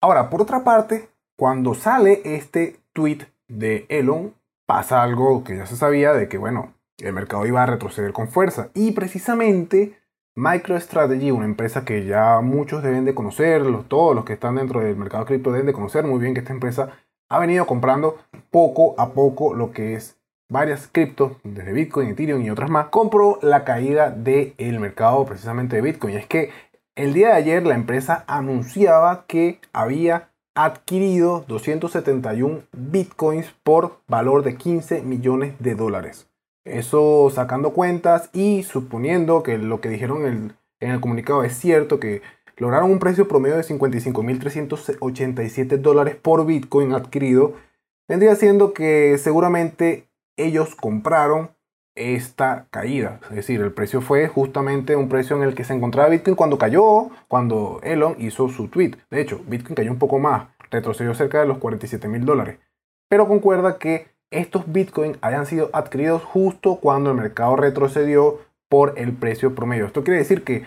Ahora, 0.00 0.30
por 0.30 0.42
otra 0.42 0.62
parte, 0.62 1.08
cuando 1.36 1.74
sale 1.74 2.22
este 2.24 2.80
tweet 2.92 3.26
de 3.48 3.86
Elon, 3.88 4.34
pasa 4.66 5.02
algo 5.02 5.44
que 5.44 5.56
ya 5.56 5.66
se 5.66 5.76
sabía 5.76 6.12
de 6.12 6.28
que, 6.28 6.38
bueno, 6.38 6.74
el 6.98 7.12
mercado 7.12 7.46
iba 7.46 7.62
a 7.62 7.66
retroceder 7.66 8.12
con 8.12 8.28
fuerza. 8.28 8.70
Y 8.74 8.92
precisamente 8.92 9.98
MicroStrategy, 10.36 11.30
una 11.30 11.46
empresa 11.46 11.84
que 11.86 12.04
ya 12.04 12.40
muchos 12.42 12.82
deben 12.82 13.06
de 13.06 13.14
conocer, 13.14 13.62
todos 13.88 14.14
los 14.14 14.26
que 14.26 14.34
están 14.34 14.56
dentro 14.56 14.80
del 14.80 14.94
mercado 14.94 15.24
cripto 15.24 15.50
deben 15.50 15.66
de 15.66 15.72
conocer 15.72 16.04
muy 16.04 16.20
bien 16.20 16.34
que 16.34 16.40
esta 16.40 16.52
empresa 16.52 16.90
ha 17.30 17.38
venido 17.38 17.66
comprando 17.66 18.18
poco 18.50 18.94
a 19.00 19.12
poco 19.12 19.54
lo 19.54 19.72
que 19.72 19.94
es 19.94 20.18
varias 20.50 20.88
criptos, 20.88 21.32
desde 21.42 21.72
Bitcoin, 21.72 22.10
Ethereum 22.10 22.42
y 22.42 22.50
otras 22.50 22.68
más, 22.68 22.88
compró 22.88 23.38
la 23.40 23.64
caída 23.64 24.10
del 24.10 24.78
mercado 24.78 25.24
precisamente 25.24 25.76
de 25.76 25.82
Bitcoin. 25.82 26.14
Y 26.14 26.18
es 26.18 26.26
que 26.26 26.50
el 26.94 27.14
día 27.14 27.28
de 27.28 27.34
ayer 27.34 27.66
la 27.66 27.74
empresa 27.74 28.24
anunciaba 28.26 29.24
que 29.26 29.58
había 29.72 30.30
adquirido 30.54 31.44
271 31.48 32.62
bitcoins 32.72 33.54
por 33.62 34.00
valor 34.06 34.42
de 34.42 34.56
15 34.56 35.02
millones 35.02 35.54
de 35.58 35.74
dólares. 35.74 36.28
Eso 36.66 37.30
sacando 37.32 37.72
cuentas 37.72 38.28
y 38.32 38.64
suponiendo 38.64 39.44
que 39.44 39.56
lo 39.56 39.80
que 39.80 39.88
dijeron 39.88 40.26
en 40.26 40.56
el, 40.80 41.00
comunicado 41.00 41.44
es 41.44 41.56
cierto, 41.56 42.00
que 42.00 42.22
lograron 42.56 42.90
un 42.90 42.98
precio 42.98 43.28
promedio 43.28 43.54
de 43.56 43.62
55.387 43.62 45.78
dólares 45.78 46.16
por 46.16 46.44
bitcoin 46.44 46.92
adquirido, 46.92 47.54
vendría 48.08 48.34
siendo 48.34 48.74
que 48.74 49.16
seguramente 49.18 50.08
ellos 50.36 50.74
compraron 50.74 51.50
esta 51.94 52.66
caída. 52.70 53.20
Es 53.30 53.36
decir, 53.36 53.60
el 53.60 53.72
precio 53.72 54.00
fue 54.00 54.26
justamente 54.26 54.96
un 54.96 55.08
precio 55.08 55.36
en 55.36 55.44
el 55.44 55.54
que 55.54 55.64
se 55.64 55.72
encontraba 55.72 56.10
Bitcoin 56.10 56.36
cuando 56.36 56.58
cayó, 56.58 57.10
cuando 57.26 57.80
Elon 57.82 58.16
hizo 58.18 58.48
su 58.48 58.68
tweet. 58.68 58.96
De 59.10 59.20
hecho, 59.20 59.40
Bitcoin 59.46 59.74
cayó 59.74 59.90
un 59.90 59.98
poco 59.98 60.18
más, 60.18 60.48
retrocedió 60.70 61.14
cerca 61.14 61.40
de 61.40 61.46
los 61.46 61.58
47 61.58 62.06
mil 62.08 62.24
dólares. 62.24 62.58
Pero 63.08 63.26
concuerda 63.26 63.78
que 63.78 64.08
estos 64.30 64.70
Bitcoin 64.72 65.16
hayan 65.20 65.46
sido 65.46 65.70
adquiridos 65.72 66.22
justo 66.24 66.76
cuando 66.76 67.10
el 67.10 67.16
mercado 67.16 67.56
retrocedió 67.56 68.40
por 68.68 68.94
el 68.96 69.12
precio 69.12 69.54
promedio. 69.54 69.86
Esto 69.86 70.04
quiere 70.04 70.18
decir 70.18 70.44
que 70.44 70.64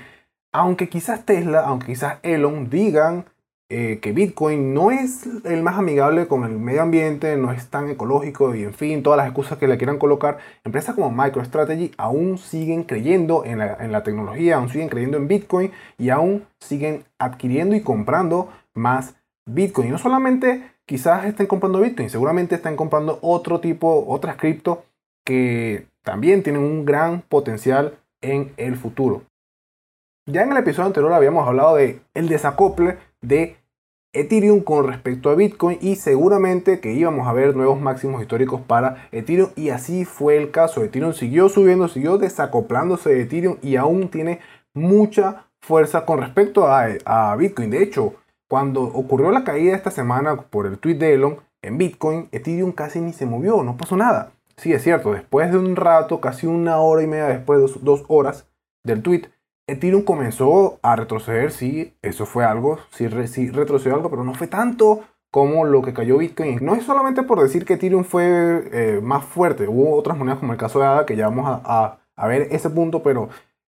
aunque 0.52 0.90
quizás 0.90 1.26
Tesla, 1.26 1.62
aunque 1.62 1.88
quizás 1.88 2.20
Elon 2.24 2.70
digan 2.70 3.26
eh, 3.72 4.00
que 4.02 4.14
Bitcoin 4.14 4.74
no 4.74 4.90
es 4.90 5.28
el 5.46 5.62
más 5.62 5.78
amigable 5.78 6.28
con 6.28 6.44
el 6.44 6.58
medio 6.58 6.82
ambiente, 6.82 7.38
no 7.38 7.52
es 7.52 7.68
tan 7.70 7.88
ecológico 7.88 8.56
y 8.56 8.64
en 8.64 8.74
fin, 8.74 9.04
todas 9.04 9.18
las 9.18 9.28
excusas 9.28 9.60
que 9.60 9.68
le 9.68 9.78
quieran 9.78 10.00
colocar, 10.00 10.40
empresas 10.64 10.96
como 10.96 11.12
MicroStrategy 11.12 11.92
aún 11.98 12.40
siguen 12.40 12.84
creyendo 12.84 13.46
en 13.46 13.60
la, 13.60 14.04
tecnología, 14.04 14.56
aún 14.56 14.70
siguen 14.70 14.90
creyendo 14.90 15.18
en 15.18 15.28
Bitcoin 15.28 15.72
y 16.00 16.10
aún 16.10 16.48
siguen 16.60 17.04
adquiriendo 17.20 17.76
y 17.76 17.82
comprando 17.82 18.50
más 18.74 19.14
Bitcoin. 19.46 19.92
No 19.92 20.00
solamente 20.00 20.64
quizás 20.90 21.26
estén 21.26 21.46
comprando 21.46 21.82
Bitcoin, 21.82 22.10
seguramente 22.10 22.56
están 22.56 22.76
comprando 22.76 23.20
otro 23.22 23.60
tipo, 23.60 24.06
otras 24.08 24.38
cripto 24.38 24.86
que 25.24 25.86
también 26.04 26.42
tienen 26.42 26.64
un 26.64 26.84
gran 26.84 27.22
potencial 27.22 28.00
en 28.24 28.54
el 28.58 28.76
futuro. 28.76 29.22
Ya 30.26 30.42
en 30.42 30.52
el 30.52 30.58
episodio 30.58 30.88
anterior 30.88 31.14
habíamos 31.14 31.48
hablado 31.48 31.76
de 31.76 32.02
el 32.16 32.28
desacople 32.28 32.98
de 33.22 33.58
Ethereum 34.14 34.62
con 34.62 34.88
respecto 34.88 35.30
a 35.30 35.36
Bitcoin 35.36 35.78
y 35.80 35.96
seguramente 35.96 36.80
que 36.80 36.94
íbamos 36.94 37.28
a 37.28 37.34
ver 37.34 37.56
nuevos 37.56 37.80
máximos 37.80 38.24
históricos 38.24 38.60
para 38.62 39.08
Ethereum 39.12 39.52
y 39.56 39.70
así 39.70 40.06
fue 40.06 40.38
el 40.38 40.50
caso. 40.50 40.84
Ethereum 40.84 41.14
siguió 41.14 41.50
subiendo, 41.50 41.88
siguió 41.88 42.18
desacoplándose 42.18 43.12
de 43.12 43.22
Ethereum 43.22 43.58
y 43.62 43.76
aún 43.76 44.10
tiene 44.10 44.40
mucha 44.74 45.46
fuerza 45.62 46.04
con 46.04 46.20
respecto 46.20 46.66
a, 46.68 47.36
Bitcoin. 47.36 47.70
De 47.70 47.84
hecho, 47.84 48.16
cuando 48.50 48.84
ocurrió 48.84 49.32
la 49.32 49.46
caída 49.46 49.76
esta 49.76 49.92
semana 49.92 50.36
por 50.36 50.66
el 50.66 50.78
tweet 50.78 50.96
de 50.96 51.14
Elon 51.14 51.38
en 51.62 51.78
Bitcoin, 51.78 52.28
Ethereum 52.32 52.74
casi 52.74 53.00
ni 53.00 53.14
se 53.14 53.26
movió, 53.26 53.64
no 53.64 53.78
pasó 53.78 53.96
nada. 53.96 54.32
Sí, 54.58 54.74
es 54.74 54.84
cierto, 54.84 55.14
después 55.14 55.52
de 55.52 55.58
un 55.58 55.78
rato, 55.78 56.20
casi 56.20 56.48
una 56.48 56.80
hora 56.80 57.02
y 57.02 57.08
media 57.08 57.28
después, 57.28 57.62
dos, 57.62 57.84
dos 57.84 58.04
horas 58.10 58.48
del 58.84 59.02
tweet, 59.02 59.30
Ethereum 59.70 60.04
comenzó 60.04 60.80
a 60.82 60.96
retroceder, 60.96 61.52
sí, 61.52 61.94
eso 62.02 62.26
fue 62.26 62.44
algo, 62.44 62.80
sí, 62.90 63.08
retrocedió 63.08 63.96
algo, 63.96 64.10
pero 64.10 64.24
no 64.24 64.34
fue 64.34 64.48
tanto 64.48 65.04
como 65.32 65.66
lo 65.66 65.82
que 65.84 65.94
cayó 65.94 66.18
Bitcoin. 66.18 66.60
No 66.62 66.76
es 66.76 66.84
solamente 66.84 67.24
por 67.24 67.40
decir 67.42 67.66
que 67.66 67.74
Ethereum 67.76 68.04
fue 68.04 68.68
eh, 68.72 69.00
más 69.02 69.24
fuerte, 69.24 69.68
hubo 69.68 69.96
otras 69.96 70.18
monedas 70.18 70.40
como 70.40 70.54
el 70.54 70.60
caso 70.60 70.80
de 70.80 70.88
ADA 70.88 71.06
que 71.06 71.16
ya 71.16 71.30
vamos 71.30 71.62
a, 71.64 72.00
ver 72.28 72.48
ese 72.52 72.70
punto, 72.70 73.02
pero 73.02 73.30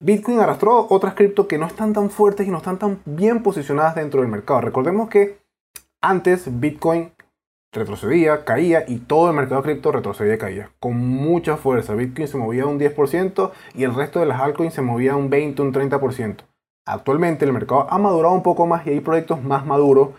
Bitcoin 0.04 0.38
arrastró 0.38 0.86
otras 0.90 1.14
cripto 1.14 1.48
que 1.48 1.56
no 1.56 1.64
están 1.64 1.94
tan 1.94 2.10
fuertes 2.10 2.46
y 2.46 2.50
no 2.50 2.58
están 2.58 2.78
tan 2.78 3.00
bien 3.06 3.42
posicionadas 3.42 3.94
dentro 3.94 4.20
del 4.20 4.30
mercado. 4.30 4.60
Recordemos 4.60 5.08
que 5.08 5.38
antes 6.02 6.60
Bitcoin 6.60 7.12
retrocedía, 7.72 8.44
caía 8.44 8.84
y 8.86 8.98
todo 8.98 9.30
el 9.30 9.34
mercado 9.34 9.62
cripto 9.62 9.92
retrocedía 9.92 10.34
y 10.34 10.38
caía 10.38 10.70
con 10.78 10.98
mucha 10.98 11.56
fuerza. 11.56 11.94
Bitcoin 11.94 12.28
se 12.28 12.36
movía 12.36 12.66
un 12.66 12.78
10% 12.78 13.50
y 13.72 13.84
el 13.84 13.94
resto 13.94 14.20
de 14.20 14.26
las 14.26 14.42
altcoins 14.42 14.74
se 14.74 14.82
movía 14.82 15.16
un 15.16 15.30
20, 15.30 15.62
un 15.62 15.72
30%. 15.72 16.36
Actualmente 16.84 17.46
el 17.46 17.54
mercado 17.54 17.86
ha 17.88 17.96
madurado 17.96 18.34
un 18.34 18.42
poco 18.42 18.66
más 18.66 18.86
y 18.86 18.90
hay 18.90 19.00
proyectos 19.00 19.42
más 19.42 19.64
maduros 19.64 20.10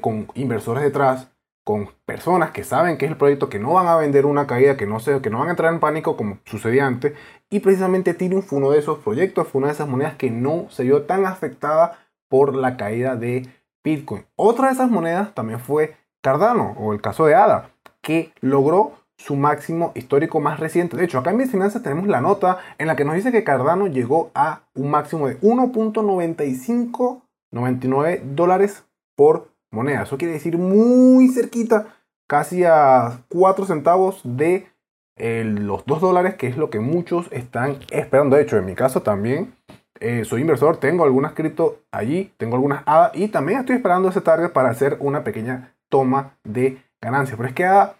con 0.00 0.26
inversores 0.32 0.82
detrás 0.82 1.28
con 1.64 1.90
personas 2.04 2.50
que 2.50 2.64
saben 2.64 2.98
que 2.98 3.04
es 3.04 3.12
el 3.12 3.16
proyecto, 3.16 3.48
que 3.48 3.58
no 3.58 3.74
van 3.74 3.86
a 3.86 3.96
vender 3.96 4.26
una 4.26 4.46
caída, 4.46 4.76
que 4.76 4.86
no, 4.86 4.98
se, 4.98 5.20
que 5.20 5.30
no 5.30 5.38
van 5.38 5.48
a 5.48 5.50
entrar 5.52 5.72
en 5.72 5.80
pánico 5.80 6.16
como 6.16 6.38
sucedía 6.44 6.86
antes. 6.86 7.12
Y 7.52 7.60
precisamente 7.60 8.10
Ethereum 8.12 8.40
fue 8.40 8.58
uno 8.58 8.70
de 8.70 8.78
esos 8.78 9.00
proyectos, 9.00 9.46
fue 9.46 9.58
una 9.58 9.66
de 9.68 9.74
esas 9.74 9.86
monedas 9.86 10.16
que 10.16 10.30
no 10.30 10.70
se 10.70 10.84
vio 10.84 11.02
tan 11.02 11.26
afectada 11.26 11.98
por 12.30 12.54
la 12.54 12.78
caída 12.78 13.14
de 13.14 13.46
Bitcoin. 13.84 14.24
Otra 14.36 14.68
de 14.68 14.72
esas 14.72 14.90
monedas 14.90 15.34
también 15.34 15.60
fue 15.60 15.94
Cardano 16.22 16.74
o 16.78 16.94
el 16.94 17.02
caso 17.02 17.26
de 17.26 17.34
ADA, 17.34 17.68
que 18.00 18.32
logró 18.40 18.92
su 19.18 19.36
máximo 19.36 19.92
histórico 19.94 20.40
más 20.40 20.60
reciente. 20.60 20.96
De 20.96 21.04
hecho, 21.04 21.18
acá 21.18 21.32
en 21.32 21.36
mis 21.36 21.50
finanzas 21.50 21.82
tenemos 21.82 22.08
la 22.08 22.22
nota 22.22 22.56
en 22.78 22.86
la 22.86 22.96
que 22.96 23.04
nos 23.04 23.16
dice 23.16 23.32
que 23.32 23.44
Cardano 23.44 23.86
llegó 23.86 24.30
a 24.34 24.62
un 24.74 24.90
máximo 24.90 25.28
de 25.28 25.38
1.9599 25.42 28.22
dólares 28.34 28.84
por 29.14 29.50
moneda. 29.70 30.04
Eso 30.04 30.16
quiere 30.16 30.32
decir 30.32 30.56
muy 30.56 31.28
cerquita, 31.28 31.88
casi 32.26 32.64
a 32.64 33.24
4 33.28 33.66
centavos 33.66 34.22
de 34.24 34.71
los 35.16 35.84
2 35.86 36.00
dólares, 36.00 36.34
que 36.34 36.46
es 36.46 36.56
lo 36.56 36.70
que 36.70 36.80
muchos 36.80 37.30
están 37.32 37.78
esperando. 37.90 38.36
De 38.36 38.42
hecho, 38.42 38.56
en 38.56 38.66
mi 38.66 38.74
caso 38.74 39.02
también 39.02 39.54
eh, 40.00 40.24
soy 40.24 40.40
inversor, 40.40 40.78
tengo 40.78 41.04
algunas 41.04 41.32
cripto 41.32 41.80
allí, 41.92 42.32
tengo 42.36 42.56
algunas 42.56 42.82
ADA 42.86 43.12
y 43.14 43.28
también 43.28 43.60
estoy 43.60 43.76
esperando 43.76 44.08
ese 44.08 44.20
target 44.20 44.50
para 44.50 44.70
hacer 44.70 44.96
una 45.00 45.22
pequeña 45.22 45.74
toma 45.88 46.36
de 46.42 46.82
ganancias. 47.00 47.36
Pero 47.36 47.48
es 47.48 47.54
que 47.54 47.64
ADA 47.64 47.94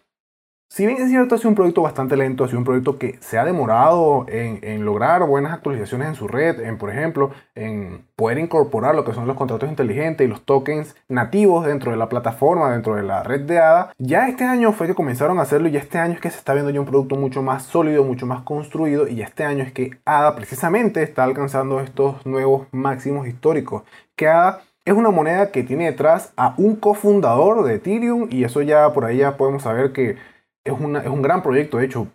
si 0.73 0.87
bien 0.87 1.03
es 1.03 1.11
cierto, 1.11 1.35
ha 1.35 1.39
sido 1.39 1.51
un 1.51 1.55
proyecto 1.55 1.83
bastante 1.83 2.17
lento, 2.17 2.45
ha 2.45 2.47
sido 2.47 2.59
un 2.59 2.65
proyecto 2.65 2.97
que 2.97 3.19
se 3.21 3.39
ha 3.39 3.45
demorado 3.45 4.25
en, 4.27 4.87
lograr 4.87 5.23
buenas 5.27 5.53
actualizaciones 5.53 6.09
en 6.09 6.15
su 6.15 6.29
red, 6.29 6.61
en 6.61 6.79
por 6.79 6.89
ejemplo, 6.89 7.31
en 7.55 8.07
poder 8.17 8.39
incorporar 8.39 8.95
lo 8.95 9.05
que 9.05 9.13
son 9.13 9.27
los 9.27 9.37
contratos 9.37 9.69
inteligentes 9.69 10.27
y 10.27 10.31
los 10.31 10.47
tokens 10.47 10.97
nativos 11.11 11.67
dentro 11.67 11.91
de 11.91 11.99
la 11.99 12.09
plataforma, 12.09 12.73
dentro 12.73 12.95
de 12.95 13.03
la 13.03 13.23
red 13.23 13.43
de 13.43 13.59
ADA. 13.59 13.93
Ya 13.99 14.29
este 14.29 14.45
año 14.45 14.73
fue 14.73 14.87
que 14.87 14.95
comenzaron 14.95 15.39
a 15.39 15.43
hacerlo 15.43 15.69
y 15.69 15.77
este 15.77 15.99
año 15.99 16.15
es 16.15 16.21
que 16.21 16.31
se 16.31 16.39
está 16.39 16.55
viendo 16.55 16.71
ya 16.71 16.81
un 16.81 16.87
producto 16.87 17.17
mucho 17.17 17.43
más 17.43 17.65
sólido, 17.65 18.03
mucho 18.03 18.25
más 18.25 18.41
construido 18.41 19.07
y 19.07 19.21
este 19.21 19.45
año 19.45 19.65
es 19.65 19.73
que 19.73 19.99
ADA 20.07 20.35
precisamente 20.37 21.03
está 21.03 21.25
alcanzando 21.25 21.81
estos 21.81 22.25
nuevos 22.25 22.67
máximos 22.73 23.29
históricos. 23.29 23.83
Que 24.17 24.27
ADA 24.27 24.63
es 24.87 24.95
una 24.95 25.11
moneda 25.11 25.51
que 25.51 25.65
tiene 25.65 25.85
detrás 25.85 26.33
a 26.37 26.55
un 26.57 26.77
cofundador 26.77 27.63
de 27.63 27.75
Ethereum 27.75 28.29
y 28.31 28.45
eso 28.45 28.63
ya 28.63 28.91
por 28.95 29.05
ahí 29.05 29.19
ya 29.19 29.37
podemos 29.37 29.65
saber 29.65 29.93
que 29.93 30.17
es, 30.65 30.73
un 30.73 31.23
gran 31.23 31.43
proyecto. 31.43 31.79
De 31.79 31.87
hecho, 31.87 32.09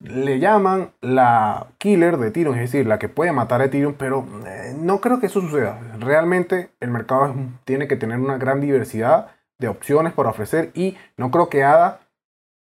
le 0.00 0.38
llaman 0.38 0.92
la 1.00 1.68
killer 1.78 2.18
de 2.18 2.28
Ethereum, 2.28 2.54
es 2.54 2.60
decir, 2.60 2.86
la 2.86 2.98
que 2.98 3.08
puede 3.08 3.32
matar 3.32 3.60
a 3.60 3.64
Ethereum, 3.64 3.94
pero 3.96 4.26
eh, 4.46 4.74
no 4.78 5.00
creo 5.00 5.20
que 5.20 5.26
eso 5.26 5.40
suceda. 5.40 5.80
Realmente 5.98 6.70
el 6.80 6.90
mercado 6.90 7.34
tiene 7.64 7.88
que 7.88 7.96
tener 7.96 8.18
una 8.18 8.36
gran 8.36 8.60
diversidad 8.60 9.28
de 9.58 9.68
opciones 9.68 10.12
para 10.12 10.30
ofrecer 10.30 10.70
y 10.74 10.96
no 11.16 11.30
creo 11.30 11.48
que 11.48 11.64
ADA 11.64 12.00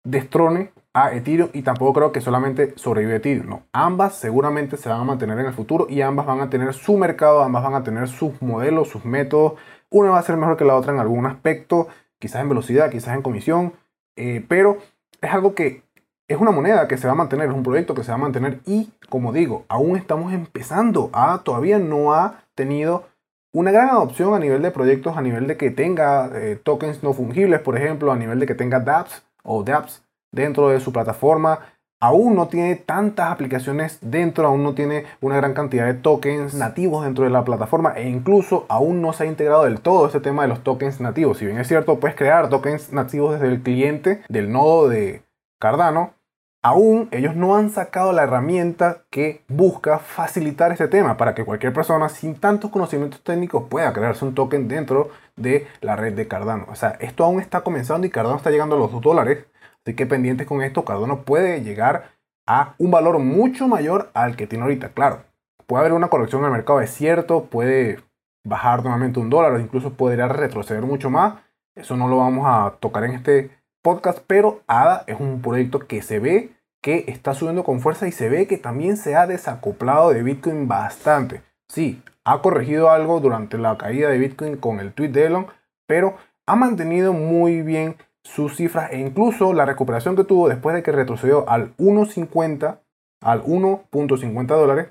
destrone 0.04 0.72
a 0.94 1.12
Ethereum 1.12 1.50
y 1.52 1.62
tampoco 1.62 1.92
creo 1.92 2.12
que 2.12 2.20
solamente 2.20 2.72
sobrevive 2.76 3.16
Ethereum. 3.16 3.48
No, 3.48 3.62
ambas 3.72 4.14
seguramente 4.14 4.76
se 4.76 4.88
van 4.88 5.00
a 5.00 5.04
mantener 5.04 5.38
en 5.38 5.46
el 5.46 5.52
futuro 5.52 5.86
y 5.88 6.00
ambas 6.00 6.26
van 6.26 6.40
a 6.40 6.48
tener 6.48 6.72
su 6.72 6.96
mercado, 6.96 7.42
ambas 7.42 7.62
van 7.62 7.74
a 7.74 7.82
tener 7.82 8.08
sus 8.08 8.40
modelos, 8.40 8.88
sus 8.88 9.04
métodos. 9.04 9.54
Una 9.90 10.10
va 10.10 10.18
a 10.18 10.22
ser 10.22 10.36
mejor 10.36 10.56
que 10.56 10.64
la 10.64 10.76
otra 10.76 10.92
en 10.92 11.00
algún 11.00 11.26
aspecto, 11.26 11.88
quizás 12.18 12.40
en 12.42 12.48
velocidad, 12.48 12.90
quizás 12.90 13.14
en 13.14 13.22
comisión, 13.22 13.74
eh, 14.18 14.44
pero 14.46 14.78
es 15.20 15.32
algo 15.32 15.54
que 15.54 15.82
es 16.28 16.38
una 16.38 16.50
moneda 16.50 16.88
que 16.88 16.98
se 16.98 17.06
va 17.06 17.14
a 17.14 17.16
mantener, 17.16 17.48
es 17.48 17.54
un 17.54 17.62
proyecto 17.62 17.94
que 17.94 18.02
se 18.04 18.10
va 18.10 18.16
a 18.16 18.18
mantener 18.18 18.60
y, 18.66 18.90
como 19.08 19.32
digo, 19.32 19.64
aún 19.68 19.96
estamos 19.96 20.32
empezando. 20.34 21.10
a 21.14 21.42
todavía 21.42 21.78
no 21.78 22.12
ha 22.12 22.42
tenido 22.54 23.04
una 23.52 23.70
gran 23.70 23.88
adopción 23.88 24.34
a 24.34 24.38
nivel 24.38 24.60
de 24.60 24.70
proyectos, 24.70 25.16
a 25.16 25.22
nivel 25.22 25.46
de 25.46 25.56
que 25.56 25.70
tenga 25.70 26.30
eh, 26.34 26.56
tokens 26.62 27.02
no 27.02 27.14
fungibles, 27.14 27.60
por 27.60 27.78
ejemplo, 27.78 28.12
a 28.12 28.16
nivel 28.16 28.38
de 28.40 28.46
que 28.46 28.54
tenga 28.54 28.80
dApps 28.80 29.22
o 29.42 29.64
dApps 29.64 30.02
dentro 30.30 30.68
de 30.68 30.80
su 30.80 30.92
plataforma 30.92 31.60
aún 32.00 32.36
no 32.36 32.48
tiene 32.48 32.76
tantas 32.76 33.30
aplicaciones 33.30 33.98
dentro, 34.00 34.46
aún 34.46 34.62
no 34.62 34.74
tiene 34.74 35.04
una 35.20 35.36
gran 35.36 35.54
cantidad 35.54 35.86
de 35.86 35.94
tokens 35.94 36.54
nativos 36.54 37.04
dentro 37.04 37.24
de 37.24 37.30
la 37.30 37.44
plataforma 37.44 37.94
e 37.96 38.08
incluso 38.08 38.66
aún 38.68 39.02
no 39.02 39.12
se 39.12 39.24
ha 39.24 39.26
integrado 39.26 39.64
del 39.64 39.80
todo 39.80 40.06
este 40.06 40.20
tema 40.20 40.42
de 40.42 40.48
los 40.48 40.62
tokens 40.62 41.00
nativos. 41.00 41.38
Si 41.38 41.46
bien 41.46 41.58
es 41.58 41.68
cierto, 41.68 41.98
puedes 41.98 42.16
crear 42.16 42.48
tokens 42.48 42.92
nativos 42.92 43.32
desde 43.32 43.48
el 43.48 43.62
cliente 43.62 44.22
del 44.28 44.52
nodo 44.52 44.88
de 44.88 45.22
Cardano, 45.58 46.14
aún 46.62 47.08
ellos 47.10 47.34
no 47.34 47.56
han 47.56 47.70
sacado 47.70 48.12
la 48.12 48.22
herramienta 48.22 49.02
que 49.10 49.42
busca 49.48 49.98
facilitar 49.98 50.70
este 50.70 50.86
tema 50.86 51.16
para 51.16 51.34
que 51.34 51.44
cualquier 51.44 51.72
persona 51.72 52.08
sin 52.08 52.36
tantos 52.36 52.70
conocimientos 52.70 53.22
técnicos 53.22 53.64
pueda 53.68 53.92
crearse 53.92 54.24
un 54.24 54.34
token 54.34 54.68
dentro 54.68 55.10
de 55.36 55.66
la 55.80 55.96
red 55.96 56.14
de 56.14 56.28
Cardano. 56.28 56.66
O 56.68 56.76
sea, 56.76 56.96
esto 57.00 57.24
aún 57.24 57.40
está 57.40 57.62
comenzando 57.62 58.06
y 58.06 58.10
Cardano 58.10 58.36
está 58.36 58.50
llegando 58.50 58.76
a 58.76 58.78
los 58.78 58.92
2 58.92 59.00
dólares 59.00 59.46
Así 59.88 59.96
que 59.96 60.04
pendientes 60.04 60.46
con 60.46 60.60
esto, 60.60 60.84
Cardano 60.84 61.22
puede 61.22 61.62
llegar 61.62 62.10
a 62.46 62.74
un 62.76 62.90
valor 62.90 63.20
mucho 63.20 63.68
mayor 63.68 64.10
al 64.12 64.36
que 64.36 64.46
tiene 64.46 64.64
ahorita. 64.64 64.90
Claro, 64.90 65.22
puede 65.66 65.80
haber 65.80 65.94
una 65.94 66.08
corrección 66.08 66.42
en 66.42 66.48
el 66.48 66.52
mercado, 66.52 66.82
es 66.82 66.90
cierto, 66.90 67.44
puede 67.44 67.98
bajar 68.44 68.82
nuevamente 68.82 69.18
un 69.18 69.30
dólar 69.30 69.58
incluso 69.58 69.94
podría 69.94 70.28
retroceder 70.28 70.82
mucho 70.82 71.08
más. 71.08 71.40
Eso 71.74 71.96
no 71.96 72.06
lo 72.06 72.18
vamos 72.18 72.44
a 72.46 72.76
tocar 72.80 73.04
en 73.04 73.12
este 73.12 73.50
podcast, 73.82 74.18
pero 74.26 74.60
ADA 74.66 75.04
es 75.06 75.18
un 75.18 75.40
proyecto 75.40 75.78
que 75.78 76.02
se 76.02 76.18
ve 76.18 76.50
que 76.82 77.06
está 77.08 77.32
subiendo 77.32 77.64
con 77.64 77.80
fuerza 77.80 78.06
y 78.06 78.12
se 78.12 78.28
ve 78.28 78.46
que 78.46 78.58
también 78.58 78.98
se 78.98 79.16
ha 79.16 79.26
desacoplado 79.26 80.10
de 80.10 80.22
Bitcoin 80.22 80.68
bastante. 80.68 81.40
Sí, 81.66 82.02
ha 82.24 82.42
corregido 82.42 82.90
algo 82.90 83.20
durante 83.20 83.56
la 83.56 83.78
caída 83.78 84.10
de 84.10 84.18
Bitcoin 84.18 84.58
con 84.58 84.80
el 84.80 84.92
tweet 84.92 85.08
de 85.08 85.24
Elon, 85.24 85.46
pero 85.86 86.18
ha 86.44 86.56
mantenido 86.56 87.14
muy 87.14 87.62
bien 87.62 87.96
sus 88.34 88.56
cifras 88.56 88.92
e 88.92 88.98
incluso 88.98 89.52
la 89.52 89.64
recuperación 89.64 90.14
que 90.14 90.24
tuvo 90.24 90.48
después 90.48 90.74
de 90.74 90.82
que 90.82 90.92
retrocedió 90.92 91.48
al 91.48 91.74
1.50, 91.78 92.78
al 93.22 93.42
1.50 93.42 94.46
dólares, 94.46 94.88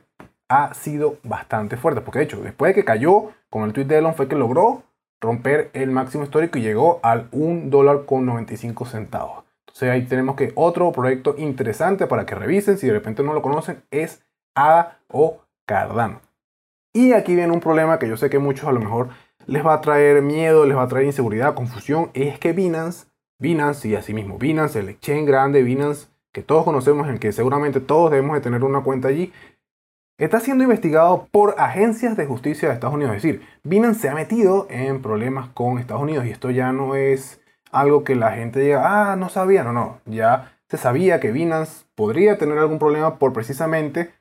ha 0.50 0.74
sido 0.74 1.18
bastante 1.24 1.78
fuerte. 1.78 2.02
Porque 2.02 2.20
de 2.20 2.26
hecho, 2.26 2.42
después 2.42 2.70
de 2.70 2.76
que 2.76 2.86
cayó 2.86 3.32
con 3.50 3.64
el 3.64 3.74
tweet 3.74 3.86
de 3.86 4.00
Elon 4.00 4.16
fue 4.16 4.28
que 4.28 4.36
logró 4.36 4.84
romper 5.22 5.70
el 5.74 5.92
máximo 5.92 6.24
histórico 6.24 6.58
y 6.58 6.62
llegó 6.62 7.00
al 7.04 7.28
1 7.32 7.70
dólar 7.70 8.06
con 8.06 8.26
95 8.26 8.86
centavos. 8.86 9.44
Entonces 9.62 9.90
ahí 9.90 10.06
tenemos 10.06 10.36
que 10.36 10.52
otro 10.56 10.92
proyecto 10.92 11.36
interesante 11.38 12.08
para 12.08 12.26
que 12.26 12.36
revisen, 12.36 12.78
si 12.78 12.88
de 12.88 12.94
repente 12.94 13.24
no 13.24 13.34
lo 13.34 13.42
conocen, 13.42 13.84
es 13.92 14.24
ADA 14.56 15.00
o 15.10 15.42
Cardano. 15.66 16.22
Y 16.94 17.14
aquí 17.14 17.36
viene 17.36 17.54
un 17.54 17.60
problema 17.60 18.00
que 18.00 18.08
yo 18.08 18.18
sé 18.18 18.30
que 18.30 18.40
muchos 18.40 18.68
a 18.68 18.72
lo 18.72 18.80
mejor 18.80 19.10
les 19.46 19.66
va 19.66 19.76
a 19.76 19.82
traer 19.82 20.22
miedo, 20.24 20.66
les 20.66 20.76
va 20.76 20.84
a 20.84 20.88
traer 20.88 21.06
inseguridad, 21.06 21.54
confusión, 21.54 22.10
es 22.14 22.40
que 22.40 22.54
Binance 22.54 23.06
Binance 23.40 23.88
y 23.88 23.96
asimismo 23.96 24.38
Binance, 24.38 24.80
el 24.80 24.90
exchange 24.90 25.28
grande 25.28 25.64
Binance 25.64 26.08
que 26.32 26.44
todos 26.44 26.66
conocemos, 26.66 27.08
en 27.10 27.18
que 27.18 27.32
seguramente 27.32 27.80
todos 27.80 28.12
debemos 28.12 28.36
de 28.36 28.42
tener 28.42 28.64
una 28.64 28.82
cuenta 28.82 29.08
allí, 29.08 29.34
está 30.20 30.40
siendo 30.40 30.64
investigado 30.64 31.28
por 31.32 31.56
agencias 31.58 32.16
de 32.16 32.28
justicia 32.28 32.68
de 32.68 32.76
Estados 32.76 32.96
Unidos. 32.96 33.16
Es 33.16 33.24
decir, 33.24 33.42
Binance 33.64 34.02
se 34.02 34.10
ha 34.10 34.14
metido 34.14 34.68
en 34.70 35.02
problemas 35.02 35.50
con 35.50 35.80
Estados 35.80 36.04
Unidos 36.04 36.26
y 36.26 36.30
esto 36.30 36.52
ya 36.52 36.72
no 36.72 36.96
es 36.96 37.42
algo 37.72 38.04
que 38.04 38.16
la 38.16 38.34
gente 38.34 38.60
diga, 38.60 39.12
ah, 39.12 39.16
no 39.16 39.30
sabía, 39.30 39.64
no, 39.64 39.74
no, 39.74 40.00
ya 40.06 40.58
se 40.70 40.78
sabía 40.78 41.20
que 41.20 41.32
Binance 41.32 41.86
podría 41.96 42.38
tener 42.38 42.58
algún 42.58 42.80
problema 42.80 43.18
por 43.18 43.34
precisamente 43.34 44.12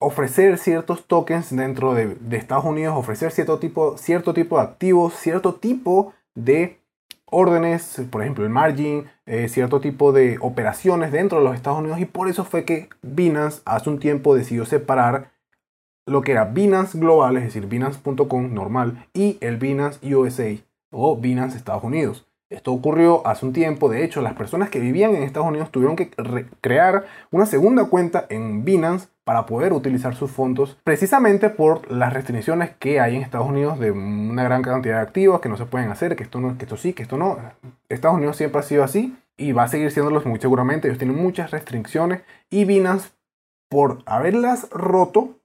ofrecer 0.00 0.58
ciertos 0.58 1.06
tokens 1.06 1.54
dentro 1.54 1.94
de, 1.94 2.14
de 2.14 2.36
Estados 2.36 2.64
Unidos, 2.64 2.96
ofrecer 2.96 3.32
cierto 3.32 3.58
tipo, 3.58 3.96
cierto 3.96 4.34
tipo 4.34 4.56
de 4.56 4.62
activos, 4.62 5.14
cierto 5.14 5.54
tipo 5.54 6.14
de 6.34 6.80
órdenes, 7.26 8.00
por 8.10 8.22
ejemplo 8.22 8.44
el 8.44 8.50
margin, 8.50 9.06
eh, 9.26 9.48
cierto 9.48 9.80
tipo 9.80 10.12
de 10.12 10.38
operaciones 10.40 11.12
dentro 11.12 11.38
de 11.38 11.44
los 11.44 11.54
Estados 11.54 11.78
Unidos 11.78 12.00
y 12.00 12.04
por 12.04 12.28
eso 12.28 12.44
fue 12.44 12.64
que 12.64 12.88
Binance 13.02 13.62
hace 13.64 13.90
un 13.90 13.98
tiempo 13.98 14.34
decidió 14.34 14.66
separar 14.66 15.32
lo 16.06 16.22
que 16.22 16.32
era 16.32 16.44
Binance 16.44 16.98
Global, 16.98 17.36
es 17.36 17.44
decir, 17.44 17.66
Binance.com 17.66 18.52
normal 18.52 19.06
y 19.14 19.38
el 19.40 19.56
Binance 19.56 20.00
USA 20.14 20.56
o 20.90 21.16
Binance 21.16 21.56
Estados 21.56 21.84
Unidos. 21.84 22.26
Esto 22.50 22.72
ocurrió 22.72 23.26
hace 23.26 23.46
un 23.46 23.52
tiempo, 23.52 23.88
de 23.88 24.04
hecho 24.04 24.20
las 24.20 24.34
personas 24.34 24.68
que 24.68 24.78
vivían 24.78 25.14
en 25.14 25.22
Estados 25.22 25.48
Unidos 25.48 25.70
tuvieron 25.70 25.96
que 25.96 26.10
crear 26.60 27.06
una 27.30 27.46
segunda 27.46 27.86
cuenta 27.86 28.26
en 28.28 28.64
Binance 28.64 29.08
para 29.24 29.46
poder 29.46 29.72
utilizar 29.72 30.14
sus 30.14 30.30
fondos 30.30 30.76
precisamente 30.84 31.48
por 31.48 31.90
las 31.90 32.12
restricciones 32.12 32.70
que 32.78 33.00
hay 33.00 33.16
en 33.16 33.22
Estados 33.22 33.48
Unidos 33.48 33.80
de 33.80 33.90
una 33.90 34.44
gran 34.44 34.62
cantidad 34.62 34.96
de 34.96 35.02
activos 35.02 35.40
que 35.40 35.48
no 35.48 35.56
se 35.56 35.64
pueden 35.64 35.90
hacer, 35.90 36.14
que 36.14 36.22
esto, 36.22 36.40
no, 36.40 36.58
que 36.58 36.64
esto 36.64 36.76
sí, 36.76 36.92
que 36.92 37.02
esto 37.02 37.16
no. 37.16 37.38
Estados 37.88 38.18
Unidos 38.18 38.36
siempre 38.36 38.60
ha 38.60 38.62
sido 38.62 38.84
así 38.84 39.16
y 39.36 39.52
va 39.52 39.64
a 39.64 39.68
seguir 39.68 39.90
siéndolo 39.90 40.22
muy 40.26 40.38
seguramente. 40.38 40.88
Ellos 40.88 40.98
tienen 40.98 41.16
muchas 41.16 41.50
restricciones 41.50 42.22
y 42.50 42.66
Binance, 42.66 43.10
por 43.70 44.02
haberlas 44.04 44.68
roto, 44.70 45.38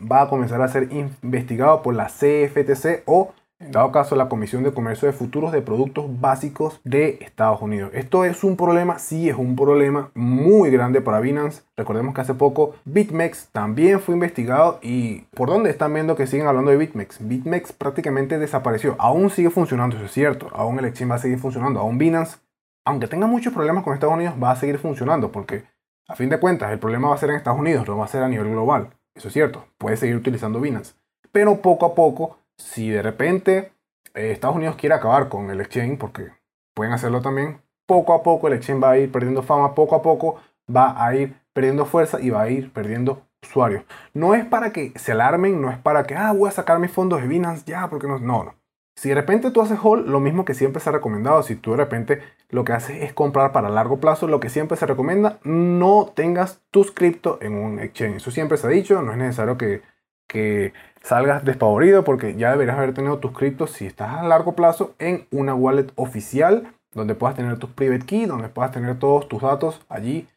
va 0.00 0.22
a 0.22 0.28
comenzar 0.28 0.60
a 0.62 0.68
ser 0.68 0.88
investigado 0.92 1.82
por 1.82 1.94
la 1.94 2.06
CFTC 2.06 3.02
o 3.06 3.32
en 3.60 3.72
dado 3.72 3.92
caso 3.92 4.16
la 4.16 4.30
Comisión 4.30 4.62
de 4.62 4.72
Comercio 4.72 5.06
de 5.06 5.12
Futuros 5.12 5.52
de 5.52 5.60
Productos 5.60 6.06
Básicos 6.20 6.80
de 6.82 7.18
Estados 7.20 7.60
Unidos. 7.60 7.90
Esto 7.94 8.24
es 8.24 8.42
un 8.42 8.56
problema, 8.56 8.98
sí 8.98 9.28
es 9.28 9.36
un 9.36 9.54
problema 9.54 10.10
muy 10.14 10.70
grande 10.70 11.02
para 11.02 11.20
Binance. 11.20 11.62
Recordemos 11.76 12.14
que 12.14 12.22
hace 12.22 12.32
poco 12.32 12.74
BitMEX 12.86 13.48
también 13.52 14.00
fue 14.00 14.14
investigado 14.14 14.78
y 14.80 15.20
por 15.36 15.50
dónde 15.50 15.68
están 15.68 15.92
viendo 15.92 16.16
que 16.16 16.26
siguen 16.26 16.46
hablando 16.46 16.70
de 16.70 16.78
BitMEX. 16.78 17.18
BitMEX 17.20 17.72
prácticamente 17.74 18.38
desapareció. 18.38 18.96
Aún 18.98 19.28
sigue 19.28 19.50
funcionando, 19.50 19.96
eso 19.96 20.06
es 20.06 20.12
cierto. 20.12 20.48
Aún 20.54 20.78
el 20.78 20.86
exchange 20.86 21.10
va 21.10 21.16
a 21.16 21.18
seguir 21.18 21.38
funcionando. 21.38 21.80
Aún 21.80 21.98
Binance, 21.98 22.38
aunque 22.86 23.08
tenga 23.08 23.26
muchos 23.26 23.52
problemas 23.52 23.84
con 23.84 23.92
Estados 23.92 24.14
Unidos, 24.14 24.34
va 24.42 24.52
a 24.52 24.56
seguir 24.56 24.78
funcionando 24.78 25.30
porque 25.30 25.64
a 26.08 26.16
fin 26.16 26.30
de 26.30 26.40
cuentas 26.40 26.72
el 26.72 26.78
problema 26.78 27.10
va 27.10 27.14
a 27.14 27.18
ser 27.18 27.28
en 27.28 27.36
Estados 27.36 27.60
Unidos, 27.60 27.86
no 27.86 27.98
va 27.98 28.06
a 28.06 28.08
ser 28.08 28.22
a 28.22 28.28
nivel 28.28 28.48
global. 28.48 28.88
Eso 29.14 29.28
es 29.28 29.34
cierto. 29.34 29.66
Puede 29.76 29.98
seguir 29.98 30.16
utilizando 30.16 30.60
Binance. 30.60 30.94
Pero 31.30 31.60
poco 31.60 31.86
a 31.86 31.94
poco 31.94 32.39
si 32.60 32.90
de 32.90 33.02
repente 33.02 33.72
eh, 34.14 34.30
Estados 34.32 34.56
Unidos 34.56 34.76
quiere 34.76 34.94
acabar 34.94 35.28
con 35.28 35.50
el 35.50 35.60
exchange, 35.60 35.98
porque 35.98 36.28
pueden 36.74 36.92
hacerlo 36.92 37.20
también, 37.20 37.60
poco 37.86 38.12
a 38.12 38.22
poco 38.22 38.48
el 38.48 38.54
exchange 38.54 38.82
va 38.82 38.90
a 38.90 38.98
ir 38.98 39.10
perdiendo 39.10 39.42
fama, 39.42 39.74
poco 39.74 39.96
a 39.96 40.02
poco 40.02 40.36
va 40.74 41.04
a 41.04 41.14
ir 41.14 41.34
perdiendo 41.52 41.84
fuerza 41.86 42.20
y 42.20 42.30
va 42.30 42.42
a 42.42 42.50
ir 42.50 42.72
perdiendo 42.72 43.22
usuarios. 43.42 43.84
No 44.14 44.34
es 44.34 44.44
para 44.44 44.72
que 44.72 44.92
se 44.96 45.12
alarmen, 45.12 45.60
no 45.60 45.70
es 45.70 45.78
para 45.78 46.04
que, 46.04 46.14
ah, 46.14 46.32
voy 46.32 46.48
a 46.48 46.52
sacar 46.52 46.78
mis 46.78 46.92
fondos 46.92 47.20
de 47.20 47.28
Binance 47.28 47.64
ya, 47.66 47.88
porque 47.88 48.06
no, 48.06 48.18
no, 48.18 48.44
no. 48.44 48.54
Si 48.96 49.08
de 49.08 49.14
repente 49.14 49.50
tú 49.50 49.62
haces 49.62 49.78
hold, 49.82 50.06
lo 50.06 50.20
mismo 50.20 50.44
que 50.44 50.52
siempre 50.52 50.80
se 50.80 50.90
ha 50.90 50.92
recomendado, 50.92 51.42
si 51.42 51.56
tú 51.56 51.70
de 51.70 51.78
repente 51.78 52.20
lo 52.50 52.64
que 52.64 52.74
haces 52.74 53.02
es 53.02 53.14
comprar 53.14 53.50
para 53.50 53.70
largo 53.70 53.98
plazo, 53.98 54.28
lo 54.28 54.40
que 54.40 54.50
siempre 54.50 54.76
se 54.76 54.84
recomienda, 54.84 55.38
no 55.42 56.12
tengas 56.14 56.60
tus 56.70 56.92
cripto 56.92 57.38
en 57.40 57.54
un 57.54 57.78
exchange. 57.78 58.16
Eso 58.16 58.30
siempre 58.30 58.58
se 58.58 58.66
ha 58.66 58.70
dicho, 58.70 59.00
no 59.00 59.12
es 59.12 59.18
necesario 59.18 59.56
que, 59.56 59.80
que 60.30 60.72
salgas 61.02 61.44
despavorido 61.44 62.04
porque 62.04 62.36
ya 62.36 62.52
deberías 62.52 62.78
haber 62.78 62.94
tenido 62.94 63.18
tus 63.18 63.32
criptos 63.32 63.72
si 63.72 63.84
estás 63.84 64.18
a 64.18 64.22
largo 64.22 64.54
plazo 64.54 64.94
en 65.00 65.26
una 65.32 65.54
wallet 65.54 65.88
oficial 65.96 66.72
donde 66.92 67.16
puedas 67.16 67.36
tener 67.36 67.58
tus 67.58 67.70
private 67.70 68.06
key, 68.06 68.26
donde 68.26 68.48
puedas 68.48 68.70
tener 68.70 68.98
todos 68.98 69.28
tus 69.28 69.42
datos 69.42 69.84
allí 69.88 70.28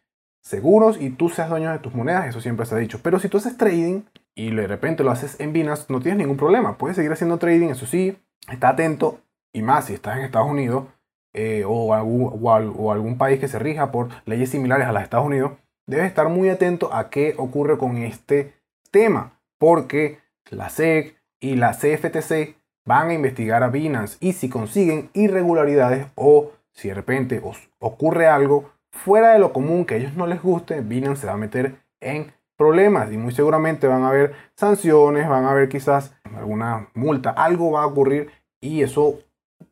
seguros 0.41 0.99
y 0.99 1.11
tú 1.11 1.29
seas 1.29 1.49
dueño 1.49 1.71
de 1.71 1.79
tus 1.79 1.93
monedas, 1.93 2.27
eso 2.27 2.41
siempre 2.41 2.65
se 2.65 2.75
ha 2.75 2.79
dicho. 2.79 2.99
Pero 3.03 3.19
si 3.19 3.29
tú 3.29 3.37
haces 3.37 3.55
trading 3.55 4.01
y 4.35 4.49
de 4.53 4.67
repente 4.67 5.03
lo 5.03 5.11
haces 5.11 5.39
en 5.39 5.53
Binance, 5.53 5.85
no 5.89 6.01
tienes 6.01 6.17
ningún 6.17 6.37
problema, 6.37 6.77
puedes 6.77 6.95
seguir 6.95 7.11
haciendo 7.11 7.37
trading, 7.37 7.69
eso 7.69 7.85
sí, 7.85 8.17
está 8.51 8.69
atento 8.69 9.19
y 9.53 9.61
más 9.61 9.85
si 9.85 9.93
estás 9.93 10.17
en 10.17 10.25
Estados 10.25 10.49
Unidos 10.49 10.85
eh, 11.33 11.63
o, 11.65 11.93
algún, 11.93 12.39
o 12.41 12.91
algún 12.91 13.17
país 13.17 13.39
que 13.39 13.47
se 13.47 13.59
rija 13.59 13.91
por 13.91 14.09
leyes 14.25 14.49
similares 14.49 14.87
a 14.87 14.91
las 14.91 15.01
de 15.01 15.05
Estados 15.05 15.27
Unidos, 15.27 15.53
debes 15.87 16.07
estar 16.07 16.29
muy 16.29 16.49
atento 16.49 16.93
a 16.93 17.09
qué 17.09 17.35
ocurre 17.37 17.77
con 17.77 17.97
este 17.97 18.53
tema, 18.91 19.32
porque 19.63 20.19
la 20.49 20.67
SEC 20.69 21.15
y 21.39 21.55
la 21.55 21.71
CFTC 21.71 22.57
van 22.85 23.07
a 23.07 23.13
investigar 23.13 23.63
a 23.63 23.69
Binance 23.69 24.17
y 24.19 24.33
si 24.33 24.49
consiguen 24.49 25.09
irregularidades 25.13 26.07
o 26.15 26.51
si 26.73 26.89
de 26.89 26.95
repente 26.95 27.39
os 27.41 27.69
ocurre 27.79 28.27
algo 28.27 28.71
fuera 28.91 29.31
de 29.31 29.39
lo 29.39 29.53
común 29.53 29.85
que 29.85 29.93
a 29.93 29.97
ellos 29.99 30.17
no 30.17 30.27
les 30.27 30.41
guste, 30.43 30.81
Binance 30.81 31.21
se 31.21 31.27
va 31.27 31.33
a 31.33 31.37
meter 31.37 31.77
en 32.01 32.33
problemas 32.57 33.09
y 33.13 33.17
muy 33.17 33.31
seguramente 33.31 33.87
van 33.87 34.03
a 34.03 34.09
haber 34.09 34.33
sanciones, 34.53 35.29
van 35.29 35.45
a 35.45 35.51
haber 35.51 35.69
quizás 35.69 36.13
alguna 36.35 36.89
multa, 36.93 37.29
algo 37.29 37.71
va 37.71 37.83
a 37.83 37.87
ocurrir 37.87 38.31
y 38.59 38.83
eso 38.83 39.19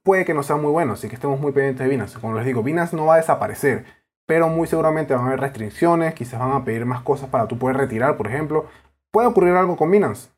puede 0.04 0.24
que 0.24 0.34
no 0.34 0.44
sea 0.44 0.56
muy 0.56 0.72
bueno, 0.72 0.94
así 0.94 1.10
que 1.10 1.16
estemos 1.16 1.38
muy 1.42 1.52
pendientes 1.52 1.84
de 1.84 1.92
Binance. 1.92 2.18
Como 2.18 2.36
les 2.36 2.46
digo, 2.46 2.64
Binance 2.64 2.96
no 2.96 3.08
va 3.08 3.16
a 3.16 3.18
desaparecer, 3.18 3.84
pero 4.26 4.48
muy 4.48 4.68
seguramente 4.68 5.14
van 5.14 5.26
a 5.26 5.28
haber 5.28 5.42
restricciones, 5.42 6.14
quizás 6.14 6.40
van 6.40 6.54
a 6.54 6.64
pedir 6.64 6.86
más 6.86 7.02
cosas 7.02 7.28
para 7.28 7.50
tú 7.50 7.58
poder 7.58 7.76
retirar, 7.76 8.16
por 8.16 8.28
ejemplo. 8.28 8.68
Puede 9.12 9.28
ocurrir 9.28 9.56
algo 9.56 9.76
con 9.76 9.92
Binance, 9.92 10.30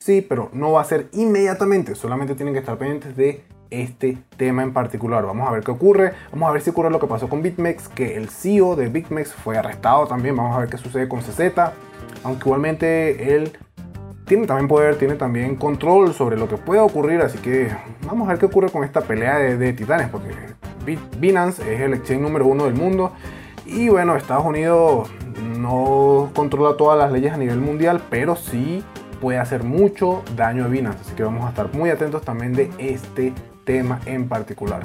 Sí, 0.00 0.20
pero 0.20 0.48
no 0.52 0.72
va 0.72 0.80
a 0.80 0.84
ser 0.84 1.08
inmediatamente, 1.12 1.94
solamente 1.94 2.34
tienen 2.34 2.54
que 2.54 2.60
estar 2.60 2.76
pendientes 2.76 3.14
de 3.14 3.44
este 3.70 4.18
tema 4.36 4.64
en 4.64 4.72
particular. 4.72 5.24
Vamos 5.24 5.46
a 5.46 5.52
ver 5.52 5.62
qué 5.62 5.70
ocurre, 5.70 6.12
vamos 6.32 6.48
a 6.48 6.52
ver 6.52 6.60
si 6.62 6.70
ocurre 6.70 6.90
lo 6.90 6.98
que 6.98 7.06
pasó 7.06 7.28
con 7.28 7.40
BitMEX, 7.40 7.88
que 7.88 8.16
el 8.16 8.28
CEO 8.28 8.74
de 8.74 8.88
BitMEX 8.88 9.32
fue 9.32 9.58
arrestado 9.58 10.08
también, 10.08 10.34
vamos 10.34 10.56
a 10.56 10.60
ver 10.60 10.68
qué 10.68 10.76
sucede 10.76 11.08
con 11.08 11.20
CZ, 11.20 11.52
aunque 12.24 12.48
igualmente 12.48 13.36
él 13.36 13.56
tiene 14.26 14.46
también 14.46 14.66
poder, 14.66 14.96
tiene 14.96 15.14
también 15.14 15.54
control 15.54 16.14
sobre 16.14 16.36
lo 16.36 16.48
que 16.48 16.56
puede 16.56 16.80
ocurrir, 16.80 17.20
así 17.20 17.38
que 17.38 17.68
vamos 18.04 18.26
a 18.26 18.32
ver 18.32 18.40
qué 18.40 18.46
ocurre 18.46 18.70
con 18.70 18.82
esta 18.82 19.02
pelea 19.02 19.36
de, 19.38 19.72
titanes, 19.72 20.08
porque 20.08 20.30
Binance 21.18 21.62
es 21.72 21.80
el 21.80 21.94
exchange 21.94 22.22
número 22.22 22.46
uno 22.46 22.64
del 22.64 22.74
mundo. 22.74 23.12
Y 23.66 23.88
bueno, 23.88 24.16
Estados 24.16 24.44
Unidos 24.44 25.08
no 25.62 26.30
controla 26.34 26.76
todas 26.76 26.98
las 26.98 27.12
leyes 27.12 27.32
a 27.32 27.36
nivel 27.36 27.60
mundial, 27.60 28.02
pero 28.10 28.36
sí 28.36 28.84
puede 29.20 29.38
hacer 29.38 29.62
mucho 29.62 30.22
daño 30.36 30.64
a 30.64 30.68
Binance. 30.68 31.00
Así 31.00 31.14
que 31.14 31.22
vamos 31.22 31.46
a 31.46 31.50
estar 31.50 31.72
muy 31.72 31.90
atentos 31.90 32.22
también 32.22 32.52
de 32.52 32.70
este 32.78 33.32
tema 33.64 34.00
en 34.04 34.28
particular. 34.28 34.82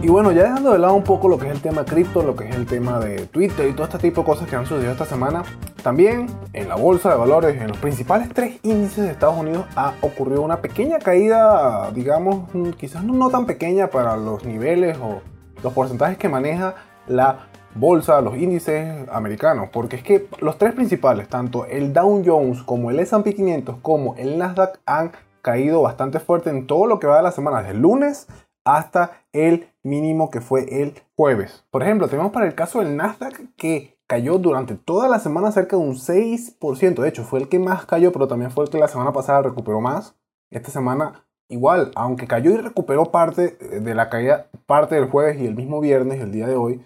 Y 0.00 0.08
bueno, 0.08 0.32
ya 0.32 0.42
dejando 0.42 0.72
de 0.72 0.80
lado 0.80 0.94
un 0.94 1.04
poco 1.04 1.28
lo 1.28 1.38
que 1.38 1.46
es 1.46 1.52
el 1.52 1.60
tema 1.60 1.84
cripto, 1.84 2.24
lo 2.24 2.34
que 2.34 2.48
es 2.48 2.56
el 2.56 2.66
tema 2.66 2.98
de 2.98 3.26
Twitter 3.26 3.68
y 3.68 3.72
todo 3.72 3.84
este 3.84 3.98
tipo 3.98 4.22
de 4.22 4.26
cosas 4.26 4.48
que 4.48 4.56
han 4.56 4.66
sucedido 4.66 4.90
esta 4.90 5.04
semana, 5.04 5.44
también 5.84 6.26
en 6.52 6.68
la 6.68 6.74
bolsa 6.74 7.10
de 7.10 7.16
valores, 7.16 7.60
en 7.60 7.68
los 7.68 7.76
principales 7.76 8.28
tres 8.34 8.58
índices 8.64 9.04
de 9.04 9.12
Estados 9.12 9.36
Unidos, 9.36 9.64
ha 9.76 9.94
ocurrido 10.00 10.42
una 10.42 10.60
pequeña 10.60 10.98
caída, 10.98 11.92
digamos, 11.92 12.50
quizás 12.76 13.04
no 13.04 13.30
tan 13.30 13.46
pequeña 13.46 13.88
para 13.88 14.16
los 14.16 14.44
niveles 14.44 14.98
o 15.00 15.22
los 15.62 15.72
porcentajes 15.72 16.18
que 16.18 16.28
maneja 16.28 16.74
la 17.06 17.48
bolsa, 17.74 18.20
los 18.20 18.36
índices 18.36 19.08
americanos, 19.10 19.70
porque 19.72 19.96
es 19.96 20.02
que 20.02 20.28
los 20.40 20.58
tres 20.58 20.74
principales, 20.74 21.28
tanto 21.28 21.64
el 21.66 21.92
Dow 21.92 22.22
Jones 22.24 22.62
como 22.62 22.90
el 22.90 23.00
S&P 23.00 23.34
500 23.34 23.76
como 23.80 24.14
el 24.16 24.38
Nasdaq 24.38 24.80
han 24.86 25.12
caído 25.40 25.82
bastante 25.82 26.20
fuerte 26.20 26.50
en 26.50 26.66
todo 26.66 26.86
lo 26.86 26.98
que 27.00 27.06
va 27.06 27.16
de 27.16 27.22
la 27.22 27.32
semana, 27.32 27.58
desde 27.58 27.72
el 27.72 27.80
lunes 27.80 28.28
hasta 28.64 29.24
el 29.32 29.68
mínimo 29.82 30.30
que 30.30 30.40
fue 30.40 30.82
el 30.82 30.94
jueves. 31.16 31.64
Por 31.70 31.82
ejemplo, 31.82 32.08
tenemos 32.08 32.32
para 32.32 32.46
el 32.46 32.54
caso 32.54 32.80
del 32.80 32.96
Nasdaq 32.96 33.40
que 33.56 33.98
cayó 34.06 34.38
durante 34.38 34.74
toda 34.74 35.08
la 35.08 35.18
semana 35.18 35.50
cerca 35.52 35.76
de 35.76 35.82
un 35.82 35.94
6%, 35.94 36.94
de 37.00 37.08
hecho 37.08 37.24
fue 37.24 37.40
el 37.40 37.48
que 37.48 37.58
más 37.58 37.86
cayó, 37.86 38.12
pero 38.12 38.28
también 38.28 38.50
fue 38.50 38.64
el 38.64 38.70
que 38.70 38.78
la 38.78 38.88
semana 38.88 39.12
pasada 39.12 39.42
recuperó 39.42 39.80
más. 39.80 40.14
Esta 40.50 40.70
semana 40.70 41.26
igual, 41.52 41.92
aunque 41.94 42.26
cayó 42.26 42.50
y 42.50 42.56
recuperó 42.56 43.12
parte 43.12 43.56
de 43.80 43.94
la 43.94 44.10
caída, 44.10 44.46
parte 44.66 44.94
del 44.96 45.08
jueves 45.08 45.40
y 45.40 45.46
el 45.46 45.54
mismo 45.54 45.80
viernes, 45.80 46.20
el 46.20 46.32
día 46.32 46.46
de 46.46 46.56
hoy, 46.56 46.84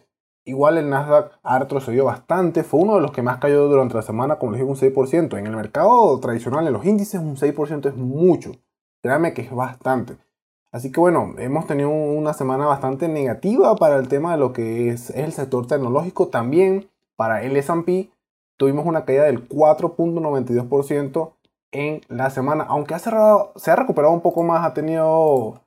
Igual 0.48 0.78
el 0.78 0.88
Nasdaq 0.88 1.32
ha 1.42 1.58
retrocedido 1.58 2.04
bastante, 2.04 2.62
fue 2.62 2.78
uno 2.78 2.94
de 2.94 3.00
los 3.00 3.10
que 3.10 3.20
más 3.20 3.38
cayó 3.38 3.66
durante 3.66 3.96
la 3.96 4.02
semana, 4.02 4.38
como 4.38 4.52
les 4.52 4.60
digo, 4.60 4.70
un 4.70 4.76
6%. 4.76 5.36
En 5.36 5.46
el 5.48 5.56
mercado 5.56 6.20
tradicional, 6.20 6.64
en 6.68 6.72
los 6.72 6.84
índices, 6.84 7.20
un 7.20 7.36
6% 7.36 7.88
es 7.88 7.96
mucho. 7.96 8.52
Créanme 9.02 9.34
que 9.34 9.42
es 9.42 9.52
bastante. 9.52 10.18
Así 10.70 10.92
que 10.92 11.00
bueno, 11.00 11.34
hemos 11.38 11.66
tenido 11.66 11.90
una 11.90 12.32
semana 12.32 12.64
bastante 12.64 13.08
negativa 13.08 13.74
para 13.74 13.96
el 13.96 14.06
tema 14.06 14.32
de 14.32 14.38
lo 14.38 14.52
que 14.52 14.90
es, 14.90 15.10
el 15.10 15.32
sector 15.32 15.66
tecnológico. 15.66 16.28
También 16.28 16.88
para 17.16 17.42
el 17.42 17.56
S&P 17.56 18.12
tuvimos 18.56 18.86
una 18.86 19.04
caída 19.04 19.24
del 19.24 19.48
4.92% 19.48 21.32
en 21.72 22.02
la 22.08 22.30
semana, 22.30 22.64
aunque 22.68 22.94
ha 22.94 22.98
cerrado, 22.98 23.52
se 23.56 23.70
ha 23.70 23.76
recuperado 23.76 24.12
un 24.12 24.20
poco 24.20 24.42
más, 24.42 24.64
ha 24.64 24.74
tenido 24.74 25.60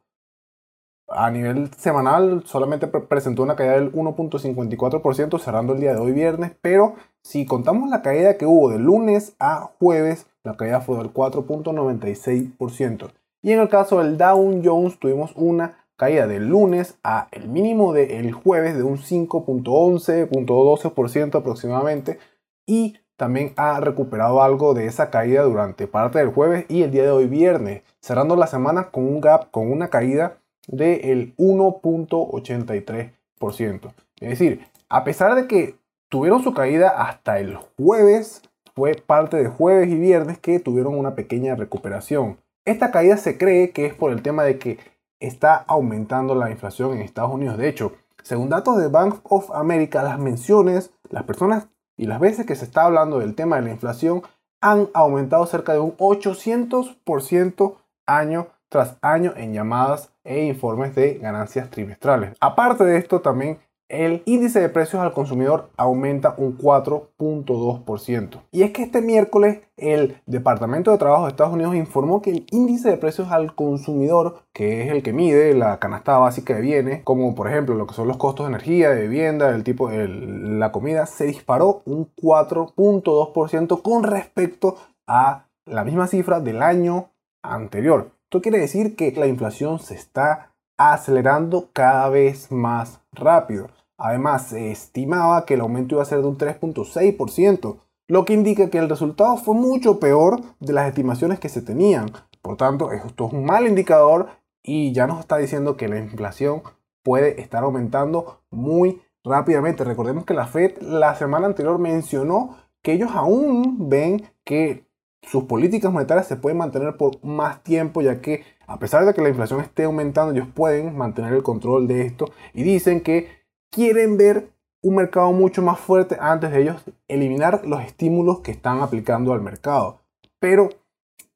a 1.12 1.32
nivel 1.32 1.74
semanal 1.74 2.44
solamente 2.46 2.86
presentó 2.88 3.42
una 3.44 3.56
caída 3.56 3.74
del 3.74 3.92
1.54% 3.92 5.40
cerrando 5.40 5.74
el 5.74 5.80
día 5.80 5.94
de 5.94 6.00
hoy 6.00 6.12
viernes, 6.12 6.52
pero 6.62 6.96
si 7.24 7.46
contamos 7.46 7.90
la 7.90 8.02
caída 8.02 8.38
que 8.38 8.46
hubo 8.46 8.70
de 8.70 8.80
lunes 8.80 9.36
a 9.40 9.72
jueves, 9.80 10.28
la 10.44 10.56
caída 10.56 10.80
fue 10.82 10.98
del 10.98 11.14
4.96%. 11.14 13.12
Y 13.42 13.54
en 13.54 13.60
el 13.60 13.70
caso 13.70 14.00
del 14.00 14.18
Dow 14.18 14.62
Jones 14.64 15.00
tuvimos 15.00 15.32
una 15.36 15.86
caída 15.96 16.28
del 16.28 16.48
lunes 16.48 16.98
a 17.04 17.28
el 17.32 17.48
mínimo 17.50 17.94
del 17.94 18.32
jueves 18.32 18.76
de 18.76 18.84
un 18.84 18.98
5.11.12% 18.98 21.36
aproximadamente 21.36 22.20
y 22.66 22.98
también 23.20 23.54
ha 23.58 23.80
recuperado 23.82 24.42
algo 24.42 24.74
de 24.74 24.86
esa 24.86 25.10
caída 25.10 25.44
durante 25.44 25.88
parte 25.88 26.20
del 26.20 26.30
jueves 26.30 26.66
y 26.70 26.84
el 26.84 26.92
día 26.92 27.04
de 27.04 27.12
hoy 27.12 27.28
viernes, 27.28 27.84
cerrando 28.00 28.38
la 28.38 28.48
semana 28.48 28.92
con 28.92 29.04
un 29.04 29.20
gap, 29.20 29.52
con 29.52 29.70
una 29.70 29.90
caída 29.90 30.38
del 30.68 31.36
1.83%. 31.36 33.94
Es 34.22 34.30
decir, 34.30 34.66
a 34.88 35.04
pesar 35.04 35.36
de 35.36 35.48
que 35.48 35.76
tuvieron 36.08 36.42
su 36.42 36.54
caída 36.54 36.92
hasta 36.92 37.40
el 37.40 37.58
jueves, 37.78 38.42
fue 38.74 38.96
parte 38.96 39.36
de 39.36 39.50
jueves 39.50 39.90
y 39.90 40.00
viernes 40.00 40.40
que 40.40 40.62
tuvieron 40.62 40.98
una 40.98 41.16
pequeña 41.16 41.56
recuperación. 41.56 42.38
Esta 42.64 42.90
caída 42.90 43.18
se 43.18 43.38
cree 43.38 43.72
que 43.72 43.86
es 43.86 43.94
por 43.94 44.14
el 44.14 44.22
tema 44.22 44.44
de 44.44 44.58
que 44.58 44.80
está 45.20 45.58
aumentando 45.68 46.36
la 46.36 46.52
inflación 46.52 46.94
en 46.94 47.02
Estados 47.02 47.34
Unidos. 47.34 47.58
De 47.58 47.68
hecho, 47.68 47.92
según 48.24 48.48
datos 48.48 48.78
de 48.78 48.88
Bank 48.88 49.20
of 49.24 49.52
America, 49.52 50.04
las 50.04 50.20
menciones, 50.20 50.94
las 51.10 51.24
personas 51.24 51.68
y 52.00 52.06
las 52.06 52.22
veces 52.22 52.46
que 52.46 52.56
se 52.56 52.64
está 52.64 52.86
hablando 52.86 53.20
del 53.20 53.36
tema 53.36 53.58
de 53.58 53.64
la 53.64 53.72
inflación 53.72 54.24
han 54.62 54.88
aumentado 54.94 55.46
cerca 55.46 55.74
de 55.74 55.80
un 55.80 55.98
800% 55.98 57.76
año 58.08 58.48
tras 58.70 58.98
año 59.02 59.34
en 59.36 59.54
llamadas 59.54 60.10
e 60.24 60.46
informes 60.46 60.96
de 60.96 61.16
ganancias 61.16 61.70
trimestrales. 61.70 62.38
Aparte 62.40 62.86
de 62.86 62.98
esto, 62.98 63.20
también 63.20 63.60
el 63.90 64.22
índice 64.26 64.60
de 64.60 64.70
precios 64.70 65.02
al 65.02 65.14
consumidor 65.14 65.72
aumenta 65.76 66.36
un 66.38 66.58
4.2%. 66.58 68.42
Y 68.52 68.62
es 68.62 68.72
que 68.72 68.84
este 68.84 69.02
miércoles 69.02 69.62
el 69.78 70.22
Departamento 70.28 70.92
de 70.92 71.00
Trabajo 71.00 71.24
de 71.24 71.30
Estados 71.30 71.54
Unidos 71.54 71.76
informó 71.76 72.22
que 72.22 72.30
el 72.30 72.46
índice 72.52 72.90
de 72.90 72.98
precios 72.98 73.32
al 73.32 73.56
consumidor, 73.56 74.44
que 74.54 74.84
es 74.84 74.92
el 74.92 75.02
que 75.02 75.12
mide 75.12 75.56
la 75.56 75.80
canasta 75.80 76.18
básica 76.18 76.54
de 76.54 76.62
bienes, 76.62 77.04
como 77.04 77.34
por 77.34 77.48
ejemplo 77.48 77.74
lo 77.74 77.88
que 77.88 77.96
son 77.96 78.08
los 78.08 78.18
costos 78.18 78.46
de 78.46 78.52
energía, 78.52 78.92
de 78.92 79.08
vivienda, 79.08 79.50
el 79.50 79.64
tipo 79.64 79.90
de 79.90 80.08
la 80.08 80.72
comida, 80.72 81.08
se 81.08 81.26
disparó 81.26 81.82
un 81.86 82.14
4.2% 82.16 83.82
con 83.82 84.04
respecto 84.04 84.78
a 85.08 85.48
la 85.66 85.84
misma 85.84 86.06
cifra 86.06 86.40
del 86.40 86.62
año 86.62 87.10
anterior. 87.42 88.12
Esto 88.26 88.42
quiere 88.42 88.60
decir 88.60 88.96
que 88.96 89.12
la 89.14 89.26
inflación 89.26 89.80
se 89.80 89.96
está 89.96 90.52
acelerando 90.78 91.70
cada 91.74 92.10
vez 92.10 92.52
más 92.52 93.02
rápido. 93.12 93.68
Además, 94.00 94.48
se 94.48 94.72
estimaba 94.72 95.46
que 95.46 95.56
el 95.56 95.62
aumento 95.62 95.96
iba 95.96 96.02
a 96.02 96.06
ser 96.06 96.22
de 96.22 96.28
un 96.28 96.38
3.6%, 96.38 97.78
lo 98.08 98.26
que 98.26 98.34
indica 98.34 98.70
que 98.70 98.80
el 98.80 98.90
resultado 98.90 99.38
fue 99.38 99.54
mucho 99.54 100.00
peor 100.00 100.42
de 100.60 100.74
las 100.74 100.88
estimaciones 100.88 101.40
que 101.40 101.50
se 101.50 101.62
tenían. 101.62 102.12
Por 102.42 102.56
tanto, 102.56 102.92
esto 102.92 103.28
es 103.28 103.34
un 103.34 103.46
mal 103.46 103.68
indicador 103.68 104.30
y 104.64 104.94
ya 104.94 105.06
nos 105.06 105.20
está 105.20 105.38
diciendo 105.38 105.76
que 105.76 105.90
la 105.90 106.00
inflación 106.00 106.64
puede 107.04 107.42
estar 107.42 107.64
aumentando 107.64 108.42
muy 108.50 109.02
rápidamente. 109.24 109.84
Recordemos 109.84 110.26
que 110.26 110.34
la 110.34 110.48
Fed 110.48 110.82
la 110.82 111.16
semana 111.16 111.48
anterior 111.48 111.78
mencionó 111.78 112.56
que 112.82 112.94
ellos 112.94 113.12
aún 113.14 113.90
ven 113.90 114.24
que 114.46 114.88
sus 115.22 115.44
políticas 115.44 115.92
monetarias 115.92 116.28
se 116.28 116.38
pueden 116.38 116.58
mantener 116.58 116.96
por 116.96 117.24
más 117.24 117.62
tiempo, 117.64 118.02
ya 118.02 118.22
que 118.22 118.44
a 118.66 118.80
pesar 118.80 119.06
de 119.06 119.14
que 119.14 119.22
la 119.22 119.30
inflación 119.30 119.60
esté 119.60 119.84
aumentando, 119.84 120.34
ellos 120.34 120.48
pueden 120.54 120.98
mantener 120.98 121.34
el 121.34 121.44
control 121.44 121.88
de 121.88 122.06
esto 122.06 122.26
y 122.54 122.64
dicen 122.64 123.02
que 123.02 123.39
quieren 123.70 124.18
ver 124.18 124.52
un 124.82 124.96
mercado 124.96 125.32
mucho 125.34 125.62
más 125.62 125.80
fuerte 125.80 126.18
antes 126.20 126.52
de 126.52 126.62
ellos 126.62 126.84
eliminar 127.08 127.66
los 127.66 127.84
estímulos 127.84 128.40
que 128.40 128.52
están 128.52 128.82
aplicando 128.82 129.34
al 129.34 129.42
mercado. 129.42 130.00
Pero 130.40 130.70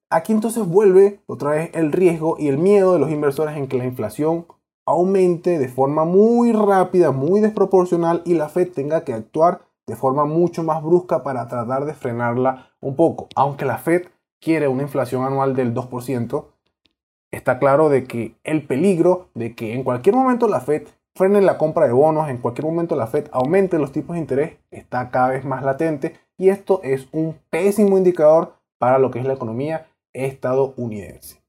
aquí 0.09 0.31
entonces 0.31 0.65
vuelve 0.65 1.19
otra 1.25 1.51
vez 1.51 1.71
el 1.73 1.91
riesgo 1.91 2.37
y 2.39 2.47
el 2.47 2.57
miedo 2.57 2.93
de 2.93 2.99
los 2.99 3.11
inversores 3.11 3.57
en 3.57 3.67
que 3.67 3.77
la 3.77 3.85
inflación 3.85 4.45
aumente 4.85 5.59
de 5.59 5.67
forma 5.67 6.05
muy 6.05 6.51
rápida, 6.51 7.11
muy 7.11 7.39
desproporcional 7.39 8.21
y 8.25 8.33
la 8.33 8.49
Fed 8.49 8.71
tenga 8.71 9.03
que 9.03 9.13
actuar 9.13 9.61
de 9.85 9.95
forma 9.95 10.25
mucho 10.25 10.63
más 10.63 10.81
brusca 10.81 11.23
para 11.23 11.47
tratar 11.47 11.85
de 11.85 11.93
frenarla 11.93 12.69
un 12.79 12.95
poco. 12.95 13.27
Aunque 13.35 13.65
la 13.65 13.77
Fed 13.77 14.07
quiere 14.39 14.67
una 14.67 14.83
inflación 14.83 15.23
anual 15.23 15.55
del 15.55 15.73
2%, 15.73 16.45
está 17.31 17.59
claro 17.59 17.89
de 17.89 18.05
que 18.05 18.35
el 18.43 18.65
peligro 18.65 19.29
de 19.33 19.55
que 19.55 19.73
en 19.73 19.83
cualquier 19.83 20.15
momento 20.15 20.47
la 20.47 20.61
Fed 20.61 20.83
frene 21.15 21.41
la 21.41 21.57
compra 21.57 21.85
de 21.85 21.93
bonos, 21.93 22.29
en 22.29 22.37
cualquier 22.37 22.65
momento 22.65 22.95
la 22.95 23.07
Fed 23.07 23.27
aumente 23.31 23.77
los 23.77 23.91
tipos 23.91 24.15
de 24.15 24.21
interés, 24.21 24.57
está 24.71 25.09
cada 25.09 25.29
vez 25.29 25.45
más 25.45 25.63
latente 25.63 26.17
y 26.37 26.49
esto 26.49 26.81
es 26.83 27.07
un 27.11 27.39
pésimo 27.49 27.97
indicador 27.97 28.55
para 28.79 28.99
lo 28.99 29.11
que 29.11 29.19
es 29.19 29.25
la 29.25 29.33
economía 29.33 29.87
estadounidense. 30.13 31.41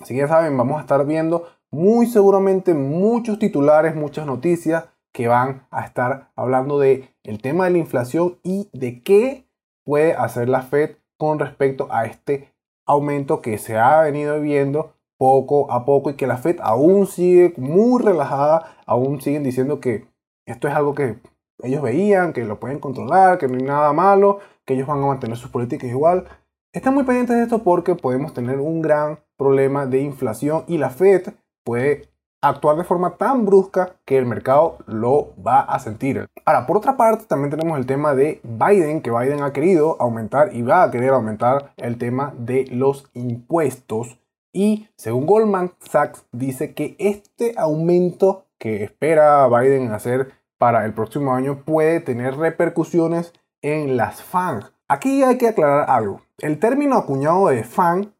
Así 0.00 0.14
que 0.14 0.20
ya 0.20 0.28
saben, 0.28 0.56
vamos 0.56 0.78
a 0.78 0.82
estar 0.82 1.04
viendo 1.06 1.48
muy 1.70 2.06
seguramente 2.06 2.74
muchos 2.74 3.38
titulares, 3.38 3.94
muchas 3.94 4.26
noticias 4.26 4.84
que 5.12 5.28
van 5.28 5.66
a 5.70 5.84
estar 5.84 6.30
hablando 6.36 6.78
de 6.78 7.08
el 7.22 7.40
tema 7.40 7.64
de 7.64 7.70
la 7.70 7.78
inflación 7.78 8.38
y 8.42 8.68
de 8.72 9.02
qué 9.02 9.48
puede 9.84 10.14
hacer 10.14 10.48
la 10.48 10.62
Fed 10.62 10.96
con 11.16 11.38
respecto 11.38 11.88
a 11.90 12.06
este 12.06 12.52
aumento 12.86 13.40
que 13.40 13.58
se 13.58 13.78
ha 13.78 14.00
venido 14.02 14.40
viendo 14.40 14.94
poco 15.24 15.72
a 15.72 15.86
poco 15.86 16.10
y 16.10 16.16
que 16.16 16.26
la 16.26 16.36
Fed 16.36 16.58
aún 16.62 17.06
sigue 17.06 17.54
muy 17.56 18.02
relajada, 18.02 18.76
aún 18.84 19.22
siguen 19.22 19.42
diciendo 19.42 19.80
que 19.80 20.06
esto 20.46 20.68
es 20.68 20.74
algo 20.74 20.94
que 20.94 21.18
ellos 21.62 21.80
veían, 21.80 22.34
que 22.34 22.44
lo 22.44 22.60
pueden 22.60 22.78
controlar, 22.78 23.38
que 23.38 23.48
no 23.48 23.54
hay 23.54 23.62
nada 23.62 23.94
malo, 23.94 24.40
que 24.66 24.74
ellos 24.74 24.86
van 24.86 25.02
a 25.02 25.06
mantener 25.06 25.38
sus 25.38 25.50
políticas 25.50 25.88
igual. 25.88 26.26
Están 26.74 26.92
muy 26.92 27.04
pendientes 27.04 27.36
de 27.36 27.44
esto 27.44 27.62
porque 27.62 27.94
podemos 27.94 28.34
tener 28.34 28.60
un 28.60 28.82
gran 28.82 29.20
problema 29.38 29.86
de 29.86 30.02
inflación 30.02 30.64
y 30.66 30.76
la 30.76 30.90
Fed 30.90 31.28
puede 31.64 32.10
actuar 32.42 32.76
de 32.76 32.84
forma 32.84 33.16
tan 33.16 33.46
brusca 33.46 33.96
que 34.04 34.18
el 34.18 34.26
mercado 34.26 34.76
lo 34.86 35.32
va 35.42 35.60
a 35.60 35.78
sentir. 35.78 36.28
Ahora, 36.44 36.66
por 36.66 36.76
otra 36.76 36.98
parte, 36.98 37.24
también 37.24 37.48
tenemos 37.48 37.78
el 37.78 37.86
tema 37.86 38.14
de 38.14 38.42
Biden, 38.42 39.00
que 39.00 39.10
Biden 39.10 39.42
ha 39.42 39.54
querido 39.54 39.96
aumentar 40.00 40.54
y 40.54 40.60
va 40.60 40.82
a 40.82 40.90
querer 40.90 41.14
aumentar 41.14 41.72
el 41.78 41.96
tema 41.96 42.34
de 42.36 42.66
los 42.70 43.08
impuestos 43.14 44.18
y 44.54 44.88
según 44.96 45.26
Goldman 45.26 45.74
Sachs 45.80 46.24
dice 46.32 46.72
que 46.72 46.96
este 46.98 47.54
aumento 47.58 48.46
que 48.58 48.84
espera 48.84 49.46
Biden 49.48 49.92
hacer 49.92 50.32
para 50.56 50.86
el 50.86 50.94
próximo 50.94 51.34
año 51.34 51.64
puede 51.64 52.00
tener 52.00 52.36
repercusiones 52.36 53.34
en 53.60 53.98
las 53.98 54.22
FANG. 54.22 54.70
Aquí 54.88 55.22
hay 55.22 55.36
que 55.36 55.48
aclarar 55.48 55.90
algo. 55.90 56.22
El 56.38 56.58
término 56.58 56.96
acuñado 56.96 57.48
de 57.48 57.64
FANG, 57.64 58.14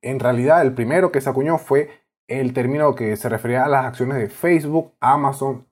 en 0.00 0.18
realidad 0.18 0.62
el 0.62 0.74
primero 0.74 1.12
que 1.12 1.20
se 1.20 1.28
acuñó 1.30 1.58
fue 1.58 1.90
el 2.28 2.54
término 2.54 2.94
que 2.94 3.16
se 3.16 3.28
refería 3.28 3.64
a 3.64 3.68
las 3.68 3.84
acciones 3.84 4.18
de 4.18 4.30
Facebook, 4.30 4.92
Amazon, 5.00 5.66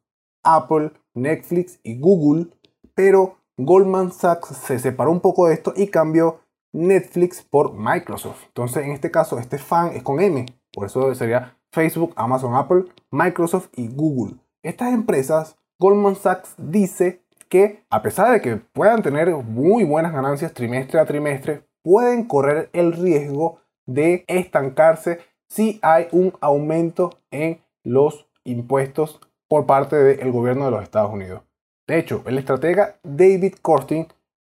Apple, 0.45 0.93
Netflix 1.15 1.81
y 1.83 1.99
Google, 1.99 2.49
pero 2.95 3.39
Goldman 3.57 4.13
Sachs 4.13 4.57
se 4.57 4.79
separó 4.79 5.11
un 5.11 5.21
poco 5.21 5.47
de 5.49 5.55
esto 5.55 5.73
y 5.75 5.89
cambió 5.89 6.41
Netflix 6.77 7.43
por 7.43 7.73
Microsoft. 7.73 8.45
Entonces, 8.49 8.85
en 8.85 8.93
este 8.93 9.11
caso, 9.11 9.39
este 9.39 9.59
fan 9.59 9.93
es 9.95 10.03
con 10.03 10.21
M. 10.21 10.45
Por 10.73 10.87
eso 10.87 11.15
sería 11.15 11.57
Facebook, 11.73 12.13
Amazon, 12.17 12.55
Apple, 12.55 12.85
Microsoft 13.11 13.69
y 13.77 13.89
Google. 13.89 14.37
Estas 14.63 14.93
empresas, 14.93 15.57
Goldman 15.79 16.17
Sachs 16.17 16.55
dice 16.59 17.23
que 17.49 17.85
a 17.89 18.03
pesar 18.03 18.31
de 18.33 18.41
que 18.41 18.57
puedan 18.57 19.03
tener 19.03 19.35
muy 19.37 19.85
buenas 19.85 20.13
ganancias 20.13 20.53
trimestre 20.53 21.01
a 21.01 21.07
trimestre, 21.07 21.63
pueden 21.83 22.25
correr 22.25 22.69
el 22.73 22.93
riesgo 22.93 23.61
de 23.87 24.25
estancarse 24.27 25.21
si 25.49 25.79
hay 25.83 26.09
un 26.13 26.35
aumento 26.41 27.21
en 27.31 27.63
los 27.85 28.29
impuestos 28.45 29.21
por 29.49 29.65
parte 29.65 29.97
del 29.97 30.33
gobierno 30.33 30.67
de 30.67 30.73
los 30.73 30.83
Estados 30.83 31.13
Unidos. 31.13 31.43
De 31.87 31.99
hecho, 31.99 32.23
el 32.27 32.37
estratega 32.37 32.97
David 33.05 33.55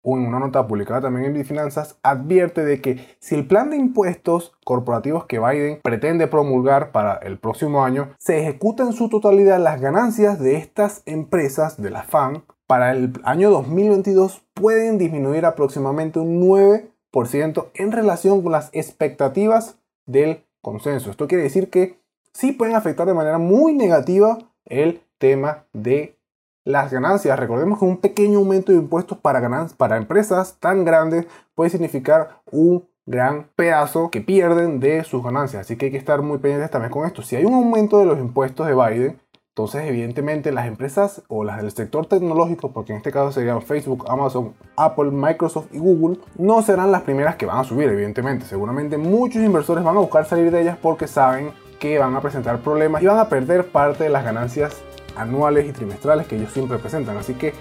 Cortin 0.03 0.23
en 0.23 0.27
una 0.27 0.39
nota 0.39 0.67
publicada 0.67 1.01
también 1.01 1.35
en 1.35 1.45
Finanzas, 1.45 1.97
advierte 2.03 2.63
de 2.63 2.81
que 2.81 3.15
si 3.19 3.35
el 3.35 3.47
plan 3.47 3.69
de 3.69 3.77
impuestos 3.77 4.53
corporativos 4.63 5.25
que 5.25 5.39
Biden 5.39 5.79
pretende 5.81 6.27
promulgar 6.27 6.91
para 6.91 7.15
el 7.15 7.37
próximo 7.37 7.83
año 7.83 8.09
se 8.17 8.39
ejecuta 8.39 8.83
en 8.83 8.93
su 8.93 9.09
totalidad, 9.09 9.59
las 9.59 9.81
ganancias 9.81 10.39
de 10.39 10.57
estas 10.57 11.03
empresas 11.05 11.81
de 11.81 11.89
la 11.89 12.03
FAN 12.03 12.43
para 12.67 12.91
el 12.91 13.13
año 13.23 13.49
2022 13.51 14.43
pueden 14.53 14.97
disminuir 14.97 15.45
aproximadamente 15.45 16.19
un 16.19 16.41
9% 16.41 17.67
en 17.73 17.91
relación 17.91 18.41
con 18.41 18.51
las 18.51 18.69
expectativas 18.73 19.77
del 20.05 20.43
consenso. 20.61 21.11
Esto 21.11 21.27
quiere 21.27 21.43
decir 21.43 21.69
que 21.69 21.99
sí 22.33 22.51
pueden 22.51 22.75
afectar 22.75 23.07
de 23.07 23.13
manera 23.13 23.37
muy 23.37 23.73
negativa 23.73 24.37
el 24.65 25.01
tema 25.17 25.65
de 25.73 26.17
las 26.63 26.91
ganancias. 26.91 27.39
Recordemos 27.39 27.79
que 27.79 27.85
un 27.85 27.97
pequeño 27.97 28.39
aumento 28.39 28.71
de 28.71 28.77
impuestos 28.77 29.17
para, 29.17 29.67
para 29.77 29.97
empresas 29.97 30.57
tan 30.59 30.85
grandes 30.85 31.25
puede 31.55 31.69
significar 31.69 32.41
un 32.51 32.87
gran 33.05 33.47
pedazo 33.55 34.09
que 34.09 34.21
pierden 34.21 34.79
de 34.79 35.03
sus 35.03 35.23
ganancias. 35.23 35.61
Así 35.61 35.75
que 35.75 35.85
hay 35.85 35.91
que 35.91 35.97
estar 35.97 36.21
muy 36.21 36.37
pendientes 36.37 36.71
también 36.71 36.91
con 36.91 37.05
esto. 37.05 37.21
Si 37.21 37.35
hay 37.35 37.45
un 37.45 37.53
aumento 37.53 37.99
de 37.99 38.05
los 38.05 38.19
impuestos 38.19 38.65
de 38.65 38.73
Biden, 38.73 39.19
entonces 39.49 39.83
evidentemente 39.85 40.51
las 40.51 40.65
empresas 40.65 41.21
o 41.27 41.43
las 41.43 41.61
del 41.61 41.71
sector 41.71 42.07
tecnológico, 42.07 42.71
porque 42.71 42.91
en 42.91 42.97
este 42.97 43.11
caso 43.11 43.31
serían 43.31 43.61
Facebook, 43.61 44.05
Amazon, 44.07 44.55
Apple, 44.75 45.11
Microsoft 45.11 45.67
y 45.71 45.77
Google, 45.77 46.17
no 46.37 46.63
serán 46.63 46.91
las 46.91 47.03
primeras 47.03 47.35
que 47.35 47.45
van 47.45 47.59
a 47.59 47.63
subir, 47.63 47.87
evidentemente. 47.89 48.45
Seguramente 48.45 48.97
muchos 48.97 49.43
inversores 49.43 49.83
van 49.83 49.97
a 49.97 49.99
buscar 49.99 50.25
salir 50.25 50.49
de 50.49 50.61
ellas 50.61 50.77
porque 50.81 51.07
saben 51.07 51.51
que 51.79 51.99
van 51.99 52.15
a 52.15 52.21
presentar 52.21 52.59
problemas 52.61 53.03
y 53.03 53.05
van 53.05 53.19
a 53.19 53.29
perder 53.29 53.67
parte 53.67 54.05
de 54.05 54.09
las 54.09 54.23
ganancias 54.23 54.81
anuales 55.15 55.67
y 55.67 55.71
trimestrales 55.71 56.27
que 56.27 56.37
ellos 56.37 56.51
siempre 56.51 56.77
presentan. 56.77 57.17
Así 57.17 57.33
que 57.33 57.53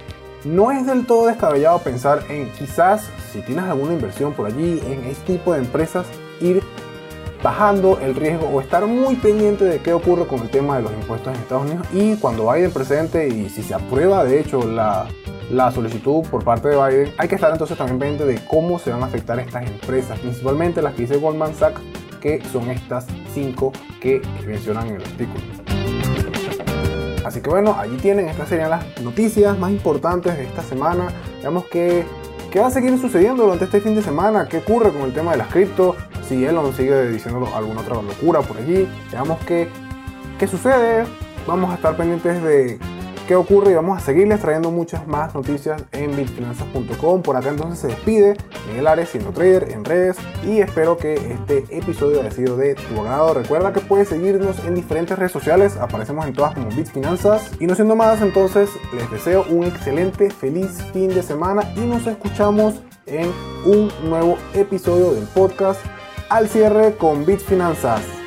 no 0.45 0.73
es 0.73 0.87
del 0.87 1.07
todo 1.07 1.27
descabellado 1.27 1.79
pensar 1.79 2.25
en 2.29 2.51
quizás 2.53 3.09
si 3.33 3.41
tienes 3.43 3.65
alguna 3.65 3.93
inversión 3.93 4.33
por 4.33 4.47
allí 4.47 4.81
en 4.87 5.05
este 5.05 5.35
tipo 5.35 5.53
de 5.53 5.61
empresas 5.61 6.07
ir 6.41 6.63
bajando 7.43 7.99
el 8.01 8.15
riesgo 8.15 8.47
o 8.47 8.61
estar 8.61 8.87
muy 8.87 9.17
pendiente 9.17 9.65
de 9.65 9.81
qué 9.81 9.93
ocurre 9.93 10.27
con 10.27 10.41
el 10.41 10.51
tema 10.51 10.77
de 10.77 10.83
los 10.83 10.93
impuestos 10.93 11.35
en 11.35 11.41
Estados 11.41 11.65
Unidos 11.65 11.87
y 11.93 12.17
cuando 12.17 12.51
Biden 12.53 12.71
presente 12.71 13.29
y 13.29 13.49
si 13.49 13.63
se 13.63 13.75
aprueba 13.75 14.25
de 14.25 14.41
hecho 14.41 14.65
la, 14.65 15.07
la 15.51 15.71
solicitud 15.73 16.23
por 16.29 16.45
parte 16.45 16.69
de 16.69 16.77
Biden, 16.77 17.15
hay 17.19 17.29
que 17.29 17.35
estar 17.35 17.53
entonces 17.53 17.77
también 17.77 17.99
pendiente 17.99 18.27
de 18.27 18.45
cómo 18.47 18.79
se 18.79 18.91
van 18.91 19.03
a 19.03 19.07
afectar 19.07 19.39
estas 19.41 19.67
empresas, 19.67 20.19
principalmente 20.21 20.83
las 20.83 20.95
que 20.95 21.03
dice 21.03 21.17
Goldman 21.17 21.55
Sachs, 21.55 21.81
que 22.21 22.41
son 22.53 22.71
estas 22.71 23.07
cinco 23.35 23.73
que 24.01 24.23
mencionan 24.47 24.89
en 24.89 24.97
el 24.97 25.03
artículo. 25.03 25.82
Así 27.33 27.41
que 27.41 27.49
bueno, 27.49 27.75
allí 27.79 27.97
tienen, 27.97 28.29
estas 28.29 28.51
serían 28.51 28.69
las 28.69 28.85
noticias 29.01 29.59
más 29.59 29.71
importantes 29.71 30.37
de 30.37 30.45
esta 30.45 30.63
semana. 30.63 31.09
Veamos 31.41 31.65
qué, 31.65 32.05
qué 32.51 32.61
va 32.61 32.67
a 32.67 32.71
seguir 32.71 32.99
sucediendo 32.99 33.45
durante 33.45 33.65
este 33.65 33.81
fin 33.81 33.95
de 33.95 34.03
semana, 34.03 34.49
qué 34.51 34.59
ocurre 34.59 34.93
con 34.93 35.01
el 35.01 35.15
tema 35.15 35.33
de 35.33 35.39
las 35.39 35.49
cripto, 35.49 35.97
si 36.29 36.45
Elon 36.45 36.75
sigue 36.75 37.09
diciendo 37.09 37.49
alguna 37.55 37.81
otra 37.81 37.95
locura 38.03 38.43
por 38.43 38.59
allí. 38.59 38.87
Veamos 39.11 39.39
qué, 39.47 39.71
qué 40.39 40.47
sucede. 40.47 41.07
Vamos 41.47 41.71
a 41.71 41.77
estar 41.77 41.97
pendientes 41.97 42.43
de 42.43 42.79
ocurre 43.35 43.73
y 43.73 43.75
vamos 43.75 43.99
a 43.99 44.05
seguirles 44.05 44.41
trayendo 44.41 44.71
muchas 44.71 45.07
más 45.07 45.35
noticias 45.35 45.85
en 45.93 46.15
bitfinanzas.com. 46.17 47.23
Por 47.23 47.37
acá 47.37 47.51
entonces 47.51 47.79
se 47.79 47.89
despide 47.89 48.37
Miguel 48.69 48.87
Ares, 48.87 49.09
siendo 49.11 49.31
trader 49.31 49.71
en 49.71 49.85
redes 49.85 50.17
y 50.45 50.61
espero 50.61 50.97
que 50.97 51.15
este 51.15 51.65
episodio 51.71 52.21
haya 52.21 52.31
sido 52.31 52.57
de 52.57 52.75
tu 52.75 53.01
agrado. 53.01 53.35
Recuerda 53.35 53.73
que 53.73 53.81
puedes 53.81 54.09
seguirnos 54.09 54.65
en 54.65 54.75
diferentes 54.75 55.19
redes 55.19 55.33
sociales, 55.33 55.77
aparecemos 55.77 56.27
en 56.27 56.33
todas 56.33 56.55
como 56.55 56.69
Bitfinanzas. 56.69 57.51
Y 57.61 57.67
no 57.67 57.75
siendo 57.75 57.97
más, 57.97 58.23
entonces 58.23 58.71
les 58.95 59.11
deseo 59.11 59.45
un 59.49 59.65
excelente, 59.65 60.31
feliz 60.31 60.83
fin 60.93 61.09
de 61.09 61.23
semana 61.23 61.63
y 61.77 61.81
nos 61.81 62.07
escuchamos 62.07 62.75
en 63.07 63.31
un 63.65 63.91
nuevo 64.09 64.37
episodio 64.55 65.13
del 65.13 65.25
podcast 65.25 65.81
al 66.29 66.49
cierre 66.49 66.97
con 66.97 67.27
Bitfinanzas. 67.27 68.22